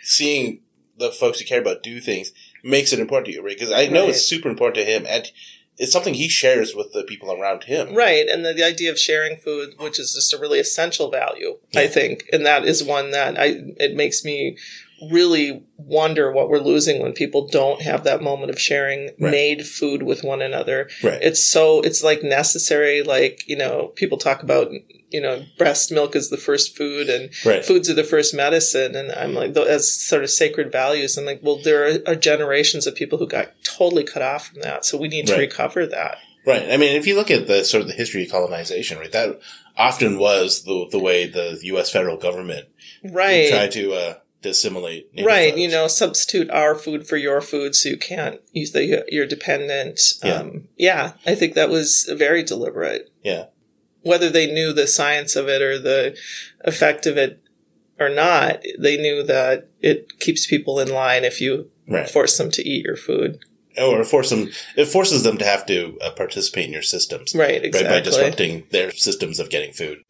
seeing 0.03 0.61
the 0.99 1.11
folks 1.11 1.39
you 1.41 1.45
care 1.47 1.61
about 1.61 1.81
do 1.83 1.99
things 1.99 2.31
makes 2.63 2.93
it 2.93 2.99
important 2.99 3.25
to 3.27 3.33
you, 3.33 3.43
right? 3.43 3.57
Because 3.57 3.71
I 3.71 3.87
know 3.87 4.01
Right. 4.01 4.09
it's 4.09 4.23
super 4.27 4.47
important 4.49 4.75
to 4.75 4.91
him, 4.91 5.05
and 5.09 5.29
it's 5.77 5.91
something 5.91 6.13
he 6.13 6.29
shares 6.29 6.75
with 6.75 6.93
the 6.93 7.03
people 7.03 7.31
around 7.31 7.63
him. 7.63 7.95
Right, 7.95 8.27
and 8.27 8.45
the, 8.45 8.53
the 8.53 8.63
idea 8.63 8.91
of 8.91 8.99
sharing 8.99 9.37
food, 9.37 9.73
which 9.79 9.99
is 9.99 10.13
just 10.13 10.31
a 10.33 10.37
really 10.37 10.59
essential 10.59 11.09
value, 11.09 11.57
I 11.75 11.87
think, 11.87 12.25
and 12.31 12.45
that 12.45 12.63
is 12.65 12.83
one 12.83 13.11
that 13.11 13.39
I 13.39 13.55
it 13.77 13.95
makes 13.95 14.23
me 14.23 14.57
really 15.11 15.63
wonder 15.75 16.31
what 16.31 16.47
we're 16.49 16.59
losing 16.59 17.01
when 17.01 17.11
people 17.11 17.47
don't 17.47 17.81
have 17.81 18.03
that 18.05 18.21
moment 18.21 18.49
of 18.51 18.59
sharing 18.59 19.07
Right. 19.19 19.31
made 19.31 19.67
food 19.67 20.03
with 20.03 20.23
one 20.23 20.41
another. 20.41 20.89
Right. 21.03 21.19
It's 21.21 21.43
so 21.43 21.81
it's 21.81 22.03
like 22.03 22.23
necessary. 22.23 23.01
Like 23.03 23.43
you 23.47 23.57
know, 23.57 23.87
people 23.95 24.17
talk 24.17 24.43
about 24.43 24.71
you 25.13 25.21
know 25.21 25.45
breast 25.57 25.91
milk 25.91 26.15
is 26.15 26.29
the 26.29 26.37
first 26.37 26.75
food 26.75 27.07
and 27.09 27.29
right. 27.45 27.63
foods 27.63 27.89
are 27.89 27.93
the 27.93 28.03
first 28.03 28.33
medicine, 28.33 28.95
and 28.95 29.11
I'm 29.11 29.33
like 29.33 29.55
as 29.55 29.91
sort 29.93 30.23
of 30.23 30.29
sacred 30.29 30.71
values. 30.71 31.17
I'm 31.17 31.25
like, 31.25 31.39
well, 31.43 31.59
there 31.63 31.87
are, 31.87 31.97
are 32.07 32.15
generations 32.15 32.87
of 32.87 32.95
people 32.95 33.17
who 33.19 33.27
got 33.27 33.51
totally 33.63 34.03
cut 34.03 34.21
off 34.23 34.47
from 34.47 34.61
that, 34.61 34.83
so 34.85 34.97
we 34.97 35.07
need 35.07 35.27
to 35.27 35.33
Right. 35.33 35.39
recover 35.41 35.85
that. 35.87 36.17
Right. 36.45 36.69
I 36.69 36.75
mean, 36.75 36.95
if 36.97 37.07
you 37.07 37.15
look 37.15 37.31
at 37.31 37.47
the 37.47 37.63
sort 37.63 37.81
of 37.81 37.87
the 37.87 37.93
history 37.93 38.23
of 38.25 38.31
colonization, 38.31 38.97
right, 38.97 39.11
that 39.13 39.39
often 39.77 40.17
was 40.19 40.63
the 40.63 40.87
the 40.91 40.99
way 40.99 41.27
the 41.27 41.57
U.S. 41.63 41.89
federal 41.91 42.17
government 42.17 42.67
Right. 43.03 43.49
tried 43.49 43.71
to 43.71 43.93
uh, 43.93 44.13
assimilate. 44.43 45.09
Right 45.23 45.57
you 45.57 45.69
know 45.69 45.87
substitute 45.87 46.49
our 46.49 46.75
food 46.75 47.07
for 47.07 47.15
your 47.17 47.39
food 47.41 47.75
so 47.75 47.87
you 47.89 47.97
can't 47.97 48.41
use 48.51 48.71
the 48.73 49.05
you're 49.07 49.25
dependent 49.25 49.99
Yeah. 50.21 50.33
um 50.33 50.67
yeah 50.77 51.13
i 51.25 51.33
think 51.33 51.53
that 51.53 51.69
was 51.69 52.09
very 52.13 52.43
deliberate 52.43 53.09
Yeah. 53.23 53.45
Whether 54.03 54.29
they 54.29 54.47
knew 54.51 54.73
the 54.73 54.87
science 54.87 55.35
of 55.35 55.47
it 55.49 55.61
or 55.61 55.79
the 55.79 56.15
effect 56.61 57.05
of 57.05 57.17
it 57.17 57.41
or 57.99 58.09
not 58.09 58.61
they 58.79 58.97
knew 58.97 59.23
that 59.23 59.67
it 59.81 60.19
keeps 60.19 60.47
people 60.47 60.79
in 60.79 60.89
line 60.89 61.23
if 61.23 61.41
you 61.41 61.69
Right. 61.87 62.09
force 62.09 62.37
them 62.37 62.49
to 62.51 62.67
eat 62.67 62.85
your 62.85 62.95
food 62.95 63.39
or 63.77 64.03
force 64.05 64.29
them. 64.29 64.49
It 64.77 64.85
forces 64.85 65.23
them 65.23 65.37
to 65.37 65.45
have 65.45 65.65
to 65.65 65.97
uh, 66.01 66.11
participate 66.11 66.67
in 66.67 66.73
your 66.73 66.81
systems. 66.81 67.35
right 67.35 67.63
exactly. 67.63 67.91
Right, 67.91 68.03
by 68.03 68.09
disrupting 68.09 68.63
their 68.71 68.91
systems 68.91 69.39
of 69.39 69.49
getting 69.49 69.73
food. 69.73 70.03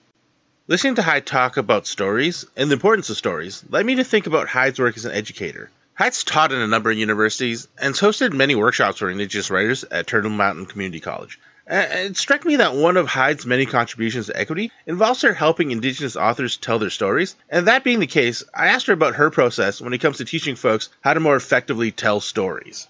Listening 0.67 0.95
to 0.95 1.01
Heid 1.01 1.25
talk 1.25 1.58
about 1.58 1.88
stories 1.88 2.45
and 2.56 2.69
the 2.69 2.75
importance 2.75 3.10
of 3.10 3.17
stories 3.17 3.63
led 3.69 3.86
me 3.86 3.95
to 3.95 4.03
think 4.03 4.27
about 4.27 4.47
Heid's 4.47 4.79
work 4.79 4.95
as 4.97 5.06
an 5.06 5.12
educator. 5.13 5.69
Heid's 5.99 6.23
taught 6.23 6.51
in 6.51 6.60
a 6.60 6.67
number 6.67 6.89
of 6.91 6.97
universities 6.97 7.67
and 7.77 7.95
has 7.95 7.99
hosted 7.99 8.34
many 8.34 8.56
workshops 8.56 8.99
for 8.99 9.10
Indigenous 9.10 9.49
writers 9.51 9.84
at 9.86 10.08
Turtle 10.08 10.32
Mountain 10.32 10.65
Community 10.67 10.99
College. 10.99 11.39
It 11.65 12.17
struck 12.17 12.43
me 12.45 12.58
that 12.58 12.76
one 12.76 12.97
of 12.97 13.08
Heid's 13.08 13.45
many 13.45 13.65
contributions 13.65 14.28
to 14.28 14.38
equity 14.38 14.71
involves 14.86 15.21
her 15.21 15.34
helping 15.34 15.71
Indigenous 15.71 16.17
authors 16.17 16.58
tell 16.58 16.78
their 16.78 16.89
stories. 16.89 17.36
And 17.49 17.67
that 17.67 17.86
being 17.86 17.99
the 17.99 18.08
case, 18.08 18.43
I 18.54 18.67
asked 18.67 18.88
her 18.88 18.93
about 18.93 19.15
her 19.15 19.30
process 19.30 19.80
when 19.80 19.93
it 19.93 19.99
comes 19.99 20.17
to 20.17 20.26
teaching 20.26 20.56
folks 20.56 20.89
how 21.02 21.13
to 21.13 21.21
more 21.21 21.38
effectively 21.38 21.91
tell 21.91 22.19
stories. 22.19 22.88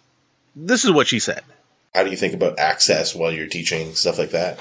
This 0.55 0.85
is 0.85 0.91
what 0.91 1.07
she 1.07 1.19
said. 1.19 1.43
How 1.93 2.03
do 2.03 2.09
you 2.09 2.17
think 2.17 2.33
about 2.33 2.57
access 2.57 3.13
while 3.13 3.31
you're 3.31 3.47
teaching 3.47 3.93
stuff 3.93 4.17
like 4.17 4.31
that? 4.31 4.59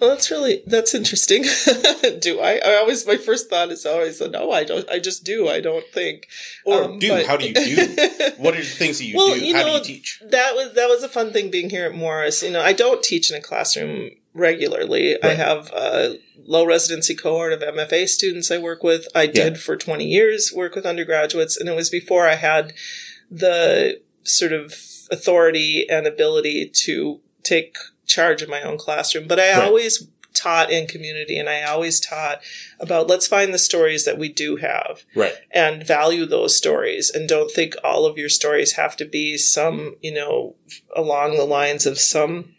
Well 0.00 0.10
that's 0.10 0.30
really 0.30 0.62
that's 0.66 0.94
interesting 0.94 1.42
do 2.20 2.40
I? 2.40 2.60
I 2.64 2.76
always 2.76 3.06
my 3.06 3.16
first 3.16 3.48
thought 3.50 3.70
is 3.70 3.84
always 3.86 4.20
no 4.20 4.50
i 4.50 4.64
don't 4.64 4.88
i 4.90 4.98
just 4.98 5.22
do 5.24 5.48
i 5.48 5.60
don't 5.60 5.84
think 5.92 6.26
Or 6.64 6.84
Um, 6.84 6.98
do? 6.98 7.08
but- 7.10 7.26
How 7.26 7.36
do 7.36 7.46
you 7.48 7.54
do? 7.54 7.76
What 8.38 8.54
are 8.54 8.60
the 8.60 8.64
things 8.64 8.98
that 8.98 9.04
you 9.04 9.16
Well, 9.16 9.34
do? 9.34 9.44
you 9.44 9.54
how 9.54 9.62
know, 9.66 9.72
do 9.82 9.92
you 9.92 9.96
teach? 9.98 10.22
that 10.30 10.54
was 10.54 10.72
that 10.74 10.88
was 10.88 11.02
a 11.02 11.08
fun 11.08 11.32
thing 11.32 11.50
being 11.50 11.68
here 11.70 11.84
at 11.86 11.94
Morris. 11.94 12.42
You 12.42 12.50
know, 12.50 12.62
I 12.62 12.72
don't 12.72 13.02
teach 13.02 13.30
in 13.30 13.36
a 13.36 13.40
classroom 13.42 14.10
regularly. 14.32 15.22
I 15.22 15.34
have 15.34 15.70
a 15.74 16.18
low 16.46 16.64
residency 16.64 17.14
cohort 17.14 17.52
of 17.52 17.60
MFA 17.60 18.08
students 18.08 18.50
I 18.50 18.56
work 18.58 18.82
with. 18.82 19.06
I 19.14 19.26
did 19.26 19.58
for 19.60 19.76
20 19.76 20.06
years 20.06 20.52
work 20.54 20.74
with 20.74 20.86
undergraduates, 20.86 21.56
and 21.58 21.68
it 21.68 21.76
was 21.76 21.90
before 21.90 22.26
I 22.26 22.36
had 22.36 22.72
the 23.30 24.00
sort 24.22 24.52
of 24.52 24.74
authority 25.10 25.86
and 25.88 26.06
ability 26.06 26.70
to 26.86 27.20
take 27.42 27.76
charge 28.10 28.42
of 28.42 28.48
my 28.48 28.62
own 28.62 28.76
classroom. 28.76 29.26
But 29.28 29.40
I 29.40 29.52
Right. 29.56 29.62
always 29.64 30.06
taught 30.32 30.70
in 30.70 30.86
community 30.86 31.36
and 31.36 31.48
I 31.48 31.64
always 31.64 31.98
taught 31.98 32.40
about 32.78 33.08
let's 33.08 33.26
find 33.26 33.52
the 33.52 33.58
stories 33.58 34.04
that 34.04 34.16
we 34.16 34.28
do 34.28 34.56
have 34.56 35.02
Right. 35.14 35.34
and 35.50 35.84
value 35.84 36.24
those 36.24 36.56
stories 36.56 37.10
and 37.10 37.28
don't 37.28 37.50
think 37.50 37.74
all 37.82 38.06
of 38.06 38.16
your 38.16 38.28
stories 38.28 38.72
have 38.72 38.96
to 38.98 39.04
be 39.04 39.36
some, 39.36 39.96
you 40.00 40.12
know, 40.12 40.54
along 40.94 41.36
the 41.36 41.44
lines 41.44 41.84
of 41.84 41.98
some 41.98 42.54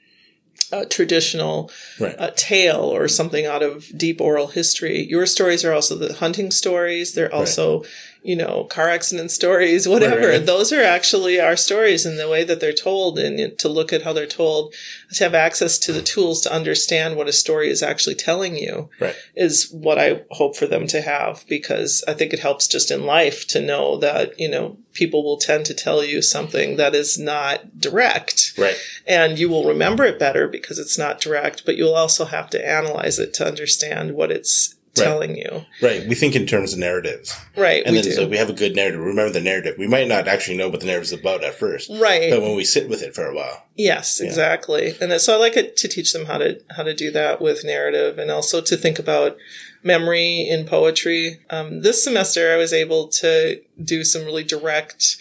a 0.74 0.86
traditional 0.86 1.70
Right. 2.00 2.16
uh, 2.18 2.32
tale 2.36 2.84
or 2.96 3.08
something 3.10 3.46
out 3.46 3.62
of 3.64 3.98
deep 3.98 4.22
oral 4.22 4.48
history. 4.48 5.04
Your 5.04 5.26
stories 5.26 5.66
are 5.66 5.74
also 5.74 5.96
the 5.96 6.14
hunting 6.14 6.50
stories. 6.52 7.14
They're 7.14 7.34
also, 7.34 7.84
you 8.24 8.36
know, 8.36 8.66
car 8.66 8.88
accident 8.90 9.32
stories, 9.32 9.88
whatever. 9.94 10.28
right. 10.30 10.46
Those 10.46 10.72
are 10.72 10.84
actually 10.84 11.40
our 11.40 11.56
stories 11.56 12.06
and 12.06 12.20
the 12.20 12.30
way 12.30 12.44
that 12.44 12.60
they're 12.60 12.72
told 12.72 13.18
and 13.18 13.58
to 13.60 13.68
look 13.68 13.92
at 13.92 14.04
how 14.04 14.14
they're 14.14 14.28
told, 14.28 14.74
to 15.14 15.24
have 15.24 15.34
access 15.34 15.80
to 15.80 15.92
the 15.92 16.02
tools 16.04 16.40
to 16.42 16.54
understand 16.54 17.16
what 17.16 17.28
a 17.28 17.34
story 17.34 17.70
is 17.70 17.82
actually 17.82 18.16
telling 18.16 18.56
you 18.56 18.90
Right. 19.00 19.16
is 19.36 19.70
what 19.72 19.98
I 19.98 20.22
hope 20.32 20.56
for 20.56 20.68
them 20.68 20.88
to 20.88 21.02
have 21.02 21.44
because 21.48 22.04
I 22.08 22.14
think 22.14 22.32
it 22.32 22.40
helps 22.40 22.68
just 22.68 22.92
in 22.92 23.06
life 23.06 23.48
to 23.48 23.60
know 23.62 23.98
that, 23.98 24.40
you 24.40 24.50
know, 24.50 24.78
people 24.94 25.24
will 25.24 25.38
tend 25.38 25.66
to 25.66 25.74
tell 25.74 26.04
you 26.04 26.22
something 26.22 26.76
that 26.78 26.94
is 26.94 27.18
not 27.18 27.80
direct 27.80 28.54
Right. 28.58 28.76
and 29.08 29.40
you 29.40 29.50
will 29.50 29.66
remember 29.68 30.04
it 30.06 30.20
better 30.20 30.48
because 30.48 30.78
it's 30.80 30.98
not 30.98 31.20
direct, 31.22 31.66
but 31.66 31.76
you'll 31.76 31.96
also 31.96 32.26
have 32.26 32.50
to 32.52 32.68
analyze 32.68 33.18
it 33.20 33.34
to 33.36 33.48
understand 33.48 34.14
what 34.14 34.32
it's 34.32 34.76
Right. 34.98 35.06
telling 35.06 35.38
you. 35.38 35.66
Right. 35.82 36.06
We 36.06 36.16
think 36.16 36.36
in 36.36 36.46
terms 36.46 36.74
of 36.74 36.80
narratives. 36.80 37.34
Right. 37.56 37.82
And 37.86 37.96
then 37.96 38.04
do. 38.04 38.12
so 38.12 38.28
we 38.28 38.36
have 38.36 38.50
a 38.50 38.54
good 38.54 38.76
narrative. 38.76 39.00
Remember 39.00 39.32
the 39.32 39.40
narrative. 39.40 39.76
We 39.78 39.88
might 39.88 40.10
not 40.10 40.28
actually 40.28 40.58
know 40.58 40.68
what 40.68 40.82
the 40.82 40.86
narrative 40.86 41.14
is 41.14 41.20
about 41.20 41.44
at 41.44 41.56
first. 41.56 41.90
right. 41.90 42.30
But 42.30 42.42
when 42.42 42.56
we 42.58 42.66
sit 42.66 42.90
with 42.90 43.02
it 43.02 43.16
for 43.16 43.26
a 43.26 43.34
while. 43.34 43.66
Yes, 43.76 44.20
exactly. 44.20 44.96
And 45.00 45.14
so 45.22 45.34
I 45.34 45.40
like 45.40 45.56
it 45.56 45.78
to 45.78 45.88
teach 45.88 46.12
them 46.12 46.26
how 46.26 46.38
to 46.40 46.62
how 46.76 46.84
to 46.84 46.94
do 46.94 47.10
that 47.12 47.42
with 47.42 47.64
narrative, 47.64 48.20
and 48.20 48.30
also 48.30 48.62
to 48.62 48.76
think 48.76 49.00
about 49.00 49.38
memory 49.82 50.48
in 50.48 50.66
poetry. 50.66 51.40
Um, 51.50 51.82
this 51.82 52.04
semester, 52.04 52.54
I 52.54 52.58
was 52.58 52.74
able 52.74 53.08
to 53.08 53.62
do 53.82 54.04
some 54.04 54.26
really 54.26 54.44
direct 54.44 55.18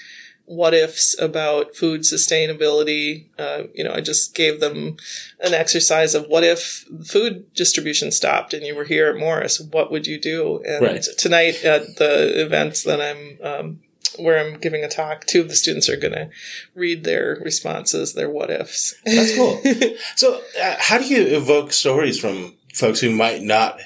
what 0.50 0.74
ifs 0.74 1.16
about 1.20 1.76
food 1.76 2.00
sustainability. 2.00 3.26
Uh, 3.38 3.68
you 3.72 3.84
know, 3.84 3.92
I 3.92 4.00
just 4.00 4.34
gave 4.34 4.58
them 4.58 4.96
an 5.38 5.54
exercise 5.54 6.12
of 6.16 6.26
what 6.26 6.42
if 6.42 6.86
food 7.06 7.54
distribution 7.54 8.10
stopped 8.10 8.52
and 8.52 8.66
you 8.66 8.74
were 8.74 8.82
here 8.84 9.06
at 9.10 9.16
Morris, 9.16 9.60
what 9.60 9.92
would 9.92 10.08
you 10.08 10.18
do? 10.20 10.60
And 10.66 10.84
Right. 10.84 11.06
tonight 11.16 11.64
at 11.64 11.98
the 11.98 12.42
event 12.44 12.82
that 12.84 13.00
I'm 13.00 13.38
um, 13.44 13.80
where 14.18 14.40
I'm 14.40 14.58
giving 14.58 14.82
a 14.82 14.88
talk, 14.88 15.24
two 15.24 15.40
of 15.40 15.48
the 15.48 15.54
students 15.54 15.88
are 15.88 15.96
going 15.96 16.14
to 16.14 16.30
read 16.74 17.04
their 17.04 17.38
responses, 17.44 18.14
their 18.14 18.28
what 18.28 18.50
ifs. 18.50 18.96
That's 19.04 19.36
cool. 19.36 19.62
so, 20.16 20.42
uh, 20.60 20.76
how 20.80 20.98
do 20.98 21.04
you 21.04 21.36
evoke 21.36 21.72
stories 21.72 22.18
from 22.18 22.56
folks 22.74 22.98
who 22.98 23.10
might 23.10 23.42
not 23.42 23.78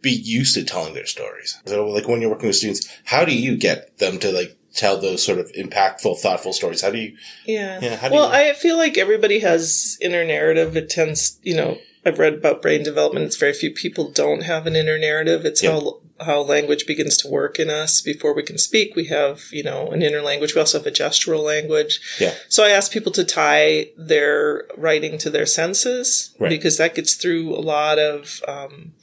be 0.00 0.10
used 0.10 0.54
to 0.54 0.64
telling 0.64 0.94
their 0.94 1.04
stories? 1.04 1.60
So, 1.66 1.86
like 1.86 2.08
when 2.08 2.22
you're 2.22 2.30
working 2.30 2.46
with 2.46 2.56
students, 2.56 2.88
how 3.04 3.26
do 3.26 3.36
you 3.36 3.58
get 3.58 3.98
them 3.98 4.18
to 4.20 4.32
like 4.32 4.56
tell 4.74 4.98
those 5.00 5.24
sort 5.24 5.38
of 5.38 5.50
impactful, 5.52 6.18
thoughtful 6.18 6.52
stories? 6.52 6.82
How 6.82 6.90
do 6.90 6.98
you? 6.98 7.16
Yeah. 7.46 7.78
Yeah, 7.80 7.96
how 7.96 8.08
do 8.08 8.14
well, 8.14 8.28
you- 8.28 8.50
I 8.50 8.54
feel 8.54 8.76
like 8.76 8.96
everybody 8.98 9.40
has 9.40 9.96
inner 10.00 10.24
narrative. 10.24 10.76
It 10.76 10.88
tends, 10.90 11.38
you 11.42 11.56
know, 11.56 11.78
I've 12.06 12.18
read 12.18 12.34
about 12.34 12.62
brain 12.62 12.82
development. 12.82 13.26
It's 13.26 13.36
very 13.36 13.52
few 13.52 13.72
people 13.72 14.10
don't 14.10 14.42
have 14.42 14.66
an 14.66 14.76
inner 14.76 14.98
narrative. 14.98 15.44
It's 15.44 15.62
Yeah. 15.62 15.72
how 15.72 16.00
how 16.20 16.40
language 16.40 16.84
begins 16.84 17.16
to 17.16 17.28
work 17.28 17.60
in 17.60 17.70
us 17.70 18.00
before 18.00 18.34
we 18.34 18.42
can 18.42 18.58
speak. 18.58 18.96
We 18.96 19.04
have, 19.04 19.44
you 19.52 19.62
know, 19.62 19.92
an 19.92 20.02
inner 20.02 20.20
language. 20.20 20.52
We 20.52 20.58
also 20.60 20.78
have 20.78 20.86
a 20.86 20.90
gestural 20.90 21.44
language. 21.44 22.00
Yeah. 22.18 22.34
So 22.48 22.64
I 22.64 22.70
ask 22.70 22.90
people 22.90 23.12
to 23.12 23.22
tie 23.22 23.90
their 23.96 24.64
writing 24.76 25.16
to 25.18 25.30
their 25.30 25.46
senses 25.46 26.30
Right. 26.40 26.48
because 26.50 26.76
that 26.78 26.96
gets 26.96 27.14
through 27.14 27.54
a 27.54 27.62
lot 27.62 28.00
of 28.00 28.42
um, 28.48 28.94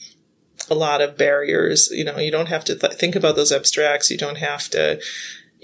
a 0.69 0.75
lot 0.75 0.99
of 0.99 1.17
barriers. 1.17 1.89
You 1.89 2.04
know, 2.04 2.17
you 2.17 2.32
don't 2.32 2.47
have 2.49 2.65
to 2.65 2.75
th- 2.75 2.93
think 2.95 3.15
about 3.15 3.38
those 3.38 3.54
abstracts. 3.54 4.12
You 4.12 4.17
don't 4.17 4.38
have 4.39 4.69
to. 4.71 4.99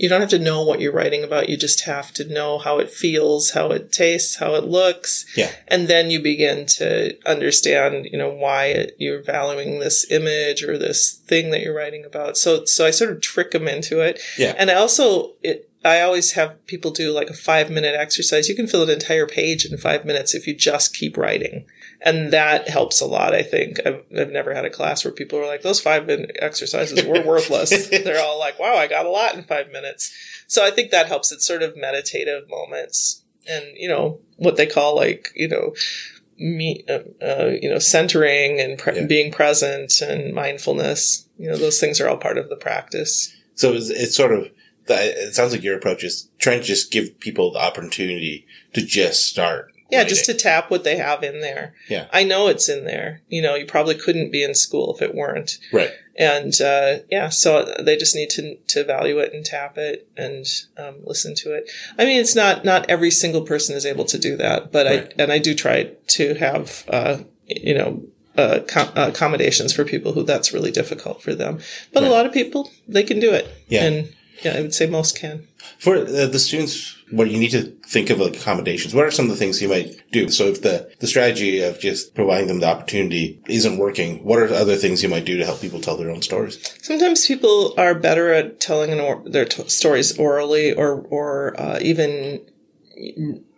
You 0.02 0.10
don't 0.10 0.20
have 0.22 0.30
to 0.32 0.40
know 0.40 0.64
what 0.64 0.82
you're 0.82 0.92
writing 0.92 1.24
about. 1.24 1.48
You 1.48 1.58
just 1.58 1.82
have 1.86 2.12
to 2.14 2.26
know 2.28 2.58
how 2.58 2.80
it 2.80 2.90
feels, 2.90 3.52
how 3.52 3.68
it 3.72 3.92
tastes, 3.92 4.38
how 4.38 4.56
it 4.56 4.64
looks, 4.64 5.26
Yeah. 5.38 5.52
and 5.68 5.88
then 5.88 6.10
you 6.10 6.20
begin 6.20 6.66
to 6.78 7.16
understand, 7.26 8.08
you 8.12 8.18
know, 8.18 8.30
why 8.30 8.66
it, 8.66 8.96
you're 8.98 9.22
valuing 9.22 9.80
this 9.80 10.10
image 10.12 10.64
or 10.64 10.78
this 10.78 11.12
thing 11.12 11.52
that 11.52 11.62
you're 11.62 11.76
writing 11.76 12.04
about. 12.04 12.36
So, 12.36 12.66
so 12.66 12.86
I 12.86 12.92
sort 12.92 13.12
of 13.12 13.22
trick 13.22 13.52
them 13.52 13.68
into 13.68 14.00
it. 14.00 14.20
Yeah. 14.38 14.56
And 14.58 14.72
I 14.72 14.74
also, 14.74 15.34
it, 15.44 15.70
I 15.86 16.02
always 16.02 16.32
have 16.34 16.66
people 16.66 16.92
do 16.92 17.12
like 17.12 17.30
a 17.30 17.34
five 17.36 17.70
minute 17.70 17.96
exercise. 17.96 18.50
You 18.50 18.56
can 18.56 18.68
fill 18.68 18.84
an 18.84 18.90
entire 18.90 19.28
page 19.28 19.66
in 19.66 19.78
five 19.78 20.04
minutes 20.06 20.34
if 20.34 20.48
you 20.48 20.56
just 20.56 20.96
keep 20.96 21.16
writing. 21.18 21.66
And 22.04 22.34
that 22.34 22.68
helps 22.68 23.00
a 23.00 23.06
lot, 23.06 23.36
I 23.36 23.44
think. 23.44 23.80
I've, 23.86 24.04
I've 24.18 24.32
never 24.32 24.56
had 24.56 24.66
a 24.66 24.72
class 24.72 25.06
where 25.06 25.14
people 25.14 25.38
are 25.40 25.46
like, 25.46 25.62
those 25.62 25.80
five 25.80 26.08
minute 26.08 26.36
exercises 26.40 27.06
were 27.06 27.22
worthless. 27.26 27.90
They're 27.90 28.20
all 28.22 28.40
like, 28.40 28.60
wow, 28.60 28.76
I 28.76 28.88
got 28.88 29.06
a 29.06 29.10
lot 29.10 29.36
in 29.36 29.44
five 29.44 29.72
minutes. 29.72 30.12
So 30.48 30.66
I 30.66 30.72
think 30.72 30.90
that 30.92 31.08
helps. 31.08 31.32
It's 31.32 31.46
sort 31.46 31.62
of 31.62 31.78
meditative 31.78 32.50
moments 32.50 33.24
and, 33.48 33.66
you 33.76 33.88
know, 33.88 34.20
what 34.38 34.58
they 34.58 34.66
call 34.66 34.96
like, 34.96 35.32
you 35.36 35.48
know, 35.48 35.76
me, 36.40 36.84
uh, 36.90 37.00
uh, 37.24 37.52
you 37.62 37.70
know, 37.70 37.78
centering 37.78 38.60
and 38.60 38.80
pre- 38.80 38.96
Yeah. 38.96 39.06
being 39.06 39.32
present 39.32 40.02
and 40.02 40.34
mindfulness. 40.34 41.28
You 41.38 41.50
know, 41.52 41.58
those 41.58 41.80
things 41.80 42.02
are 42.02 42.10
all 42.10 42.18
part 42.18 42.40
of 42.40 42.50
the 42.50 42.56
practice. 42.56 43.36
So 43.56 43.74
it's, 43.74 43.90
it's 43.90 44.16
sort 44.16 44.34
of. 44.34 44.50
It 44.88 45.36
sounds 45.36 45.54
like 45.54 45.64
your 45.64 45.78
approach 45.78 46.04
is 46.04 46.28
trying 46.40 46.60
to 46.62 46.66
just 46.66 46.92
give 46.92 47.18
people 47.20 47.54
the 47.54 47.60
opportunity 47.60 48.46
to 48.74 48.82
just 48.82 49.24
start. 49.26 49.72
Yeah, 49.92 50.04
just 50.06 50.26
to 50.26 50.34
tap 50.34 50.72
what 50.72 50.84
they 50.84 50.96
have 50.98 51.22
in 51.24 51.42
there. 51.42 51.74
Yeah. 51.90 52.08
I 52.12 52.24
know 52.24 52.48
it's 52.48 52.70
in 52.70 52.86
there. 52.86 53.22
You 53.28 53.42
know, 53.42 53.56
you 53.56 53.66
probably 53.66 53.96
couldn't 53.96 54.32
be 54.32 54.44
in 54.44 54.56
school 54.56 54.94
if 54.96 55.02
it 55.02 55.14
weren't. 55.16 55.58
right. 55.74 55.92
And 56.18 56.60
uh, 56.62 57.00
yeah, 57.10 57.30
so 57.30 57.74
they 57.80 57.96
just 57.98 58.16
need 58.16 58.30
to 58.32 58.56
to 58.68 58.84
value 58.84 59.18
it 59.20 59.34
and 59.34 59.46
tap 59.46 59.78
it 59.78 60.08
and 60.18 60.46
um, 60.78 60.96
listen 61.04 61.34
to 61.36 61.54
it. 61.54 61.70
I 61.98 62.04
mean, 62.06 62.20
it's 62.20 62.36
not 62.36 62.64
not 62.66 62.88
every 62.90 63.12
single 63.12 63.42
person 63.42 63.76
is 63.76 63.86
able 63.86 64.06
to 64.06 64.20
do 64.20 64.36
that, 64.38 64.72
but 64.72 64.86
Right. 64.86 65.14
I 65.18 65.22
and 65.24 65.32
I 65.32 65.40
do 65.40 65.56
try 65.56 65.92
to 66.08 66.34
have 66.36 66.84
uh, 66.90 67.20
you 67.48 67.74
know. 67.74 68.04
Uh, 68.38 68.62
com- 68.66 68.90
accommodations 68.96 69.74
for 69.74 69.84
people 69.84 70.14
who 70.14 70.24
that's 70.24 70.54
really 70.54 70.72
difficult 70.72 71.22
for 71.22 71.36
them, 71.36 71.60
but 71.92 72.02
Right. 72.02 72.10
a 72.10 72.16
lot 72.16 72.26
of 72.26 72.32
people 72.32 72.72
they 72.88 73.04
can 73.04 73.20
do 73.20 73.34
it, 73.34 73.46
Yeah. 73.68 73.84
and 73.84 74.14
yeah, 74.42 74.58
I 74.58 74.62
would 74.62 74.74
say 74.74 74.88
most 74.88 75.18
can. 75.18 75.48
For 75.80 75.98
uh, 75.98 76.26
the 76.28 76.40
students, 76.40 76.96
what 77.12 77.30
you 77.30 77.40
need 77.40 77.52
to 77.52 77.64
think 77.86 78.10
of 78.10 78.20
like 78.20 78.36
accommodations. 78.36 78.94
What 78.94 79.06
are 79.06 79.12
some 79.12 79.26
of 79.26 79.32
the 79.32 79.38
things 79.38 79.62
you 79.62 79.70
might 79.70 80.00
do? 80.12 80.30
So 80.30 80.46
if 80.46 80.62
the, 80.62 80.92
the 81.00 81.08
strategy 81.08 81.62
of 81.62 81.80
just 81.80 82.16
providing 82.16 82.48
them 82.48 82.60
the 82.60 82.68
opportunity 82.70 83.42
isn't 83.48 83.78
working, 83.78 84.24
what 84.24 84.40
are 84.40 84.48
other 84.54 84.76
things 84.76 85.04
you 85.04 85.10
might 85.10 85.26
do 85.26 85.38
to 85.38 85.46
help 85.46 85.62
people 85.62 85.82
tell 85.82 85.98
their 85.98 86.10
own 86.10 86.22
stories? 86.22 86.58
Sometimes 86.82 87.28
people 87.28 87.74
are 87.78 87.94
better 87.94 88.34
at 88.34 88.60
telling 88.60 88.92
an 88.92 89.00
or- 89.00 89.24
their 89.26 89.46
t- 89.46 89.68
stories 89.68 90.18
orally, 90.18 90.74
or 90.74 91.02
or 91.10 91.60
uh, 91.60 91.80
even 91.82 92.46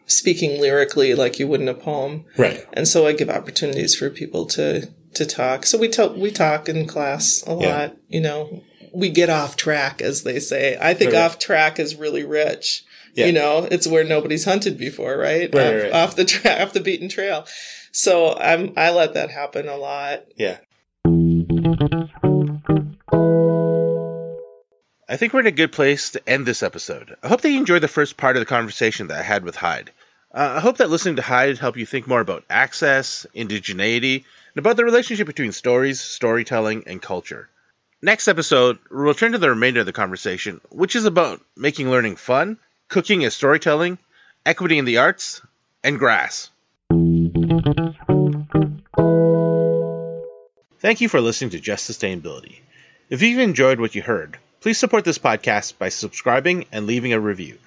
speaking 0.06 0.60
lyrically, 0.60 1.14
like 1.16 1.40
you 1.40 1.48
would 1.48 1.62
in 1.62 1.70
a 1.70 1.74
poem. 1.74 2.26
Right. 2.38 2.66
And 2.74 2.88
so 2.88 3.08
I 3.08 3.14
give 3.14 3.30
opportunities 3.30 3.96
for 3.96 4.10
people 4.10 4.46
to 4.48 4.90
to 5.14 5.26
talk. 5.26 5.66
So 5.66 5.78
we 5.78 5.90
tell 5.90 6.18
we 6.18 6.32
talk 6.32 6.68
in 6.68 6.88
class 6.88 7.44
a 7.46 7.54
lot. 7.54 7.64
Yeah. 7.64 7.90
You 8.10 8.22
know, 8.22 8.64
we 8.94 9.10
get 9.10 9.30
off 9.30 9.56
track, 9.56 10.02
as 10.02 10.24
they 10.24 10.40
say. 10.40 10.78
I 10.80 10.94
think 10.94 11.14
Right. 11.14 11.22
off 11.24 11.40
track 11.40 11.80
is 11.80 11.96
really 11.96 12.24
rich. 12.24 12.84
Yeah. 13.16 13.28
You 13.28 13.34
know, 13.34 13.68
it's 13.70 13.88
where 13.88 14.04
nobody's 14.04 14.46
hunted 14.46 14.78
before, 14.78 15.18
right? 15.18 15.54
Right, 15.54 15.76
off, 15.76 15.84
right. 15.84 15.92
off 15.92 16.16
the 16.16 16.26
track, 16.26 16.62
off 16.62 16.74
the 16.74 16.80
beaten 16.80 17.10
trail. 17.10 17.46
So 17.92 18.36
I'm 18.38 18.74
I 18.78 18.90
let 18.92 19.14
that 19.14 19.30
happen 19.30 19.68
a 19.68 19.78
lot. 19.78 20.26
Yeah. 20.36 20.58
I 25.10 25.18
think 25.18 25.34
we're 25.34 25.42
in 25.42 25.48
a 25.48 25.52
good 25.52 25.72
place 25.72 26.12
to 26.12 26.30
end 26.30 26.46
this 26.46 26.64
episode. 26.64 27.16
I 27.22 27.28
hope 27.28 27.42
that 27.42 27.52
you 27.52 27.60
enjoyed 27.60 27.84
the 27.84 27.88
first 27.88 28.18
part 28.18 28.36
of 28.36 28.40
the 28.42 28.46
conversation 28.48 29.08
that 29.08 29.20
I 29.20 29.24
had 29.24 29.44
with 29.44 29.56
Heid. 29.58 29.90
Uh, 30.34 30.54
I 30.58 30.60
hope 30.60 30.78
that 30.78 30.90
listening 30.90 31.18
to 31.18 31.22
Heid 31.22 31.60
helped 31.60 31.78
you 31.78 31.86
think 31.86 32.08
more 32.08 32.22
about 32.22 32.46
access, 32.50 33.28
indigeneity, 33.36 34.24
and 34.56 34.66
about 34.66 34.78
the 34.78 34.86
relationship 34.86 35.28
between 35.28 35.52
stories, 35.52 36.02
storytelling, 36.02 36.84
and 36.88 37.00
culture. 37.02 37.50
Next 38.06 38.28
episode, 38.28 38.80
we'll 38.92 39.06
return 39.06 39.32
to 39.32 39.38
the 39.38 39.52
remainder 39.52 39.80
of 39.80 39.86
the 39.86 39.94
conversation, 39.94 40.60
which 40.68 40.94
is 40.98 41.06
about 41.06 41.40
making 41.56 41.90
learning 41.90 42.18
fun, 42.18 42.58
cooking 42.90 43.24
as 43.24 43.34
storytelling, 43.34 43.98
equity 44.46 44.78
in 44.78 44.84
the 44.84 44.98
arts, 44.98 45.42
and 45.86 45.98
grass. 45.98 46.50
Thank 50.82 51.00
you 51.00 51.08
for 51.08 51.22
listening 51.22 51.52
to 51.52 51.62
Just 51.62 51.90
Sustainability. 51.90 52.60
If 53.10 53.22
you've 53.22 53.40
enjoyed 53.40 53.80
what 53.80 53.96
you 53.96 54.02
heard, 54.02 54.38
please 54.60 54.78
support 54.78 55.06
this 55.06 55.18
podcast 55.18 55.78
by 55.78 55.88
subscribing 55.88 56.66
and 56.74 56.86
leaving 56.86 57.14
a 57.14 57.22
review. 57.22 57.58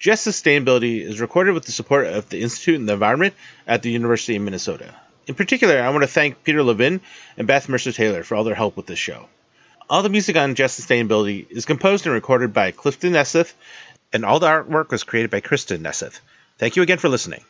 Just 0.00 0.26
Sustainability 0.26 1.00
is 1.00 1.20
recorded 1.20 1.54
with 1.54 1.64
the 1.64 1.70
support 1.70 2.08
of 2.08 2.28
the 2.28 2.42
Institute 2.42 2.80
and 2.80 2.88
the 2.88 2.94
Environment 2.94 3.34
at 3.68 3.82
the 3.82 3.92
University 3.92 4.34
of 4.34 4.42
Minnesota. 4.42 4.92
In 5.28 5.36
particular, 5.36 5.80
I 5.80 5.90
want 5.90 6.02
to 6.02 6.08
thank 6.08 6.42
Peter 6.42 6.64
Levin 6.64 7.00
and 7.36 7.46
Beth 7.46 7.68
Mercer 7.68 7.92
Taylor 7.92 8.24
for 8.24 8.34
all 8.34 8.42
their 8.42 8.56
help 8.56 8.76
with 8.76 8.86
this 8.86 8.98
show. 8.98 9.28
All 9.88 10.02
the 10.02 10.08
music 10.08 10.36
on 10.36 10.56
Just 10.56 10.80
Sustainability 10.80 11.48
is 11.48 11.64
composed 11.64 12.06
and 12.06 12.14
recorded 12.14 12.52
by 12.52 12.72
Clifton 12.72 13.12
Nesseth, 13.12 13.54
and 14.12 14.24
all 14.24 14.40
the 14.40 14.48
artwork 14.48 14.90
was 14.90 15.04
created 15.04 15.30
by 15.30 15.38
Kristen 15.38 15.82
Nesseth. 15.82 16.18
Thank 16.58 16.74
you 16.74 16.82
again 16.82 16.98
for 16.98 17.08
listening. 17.08 17.44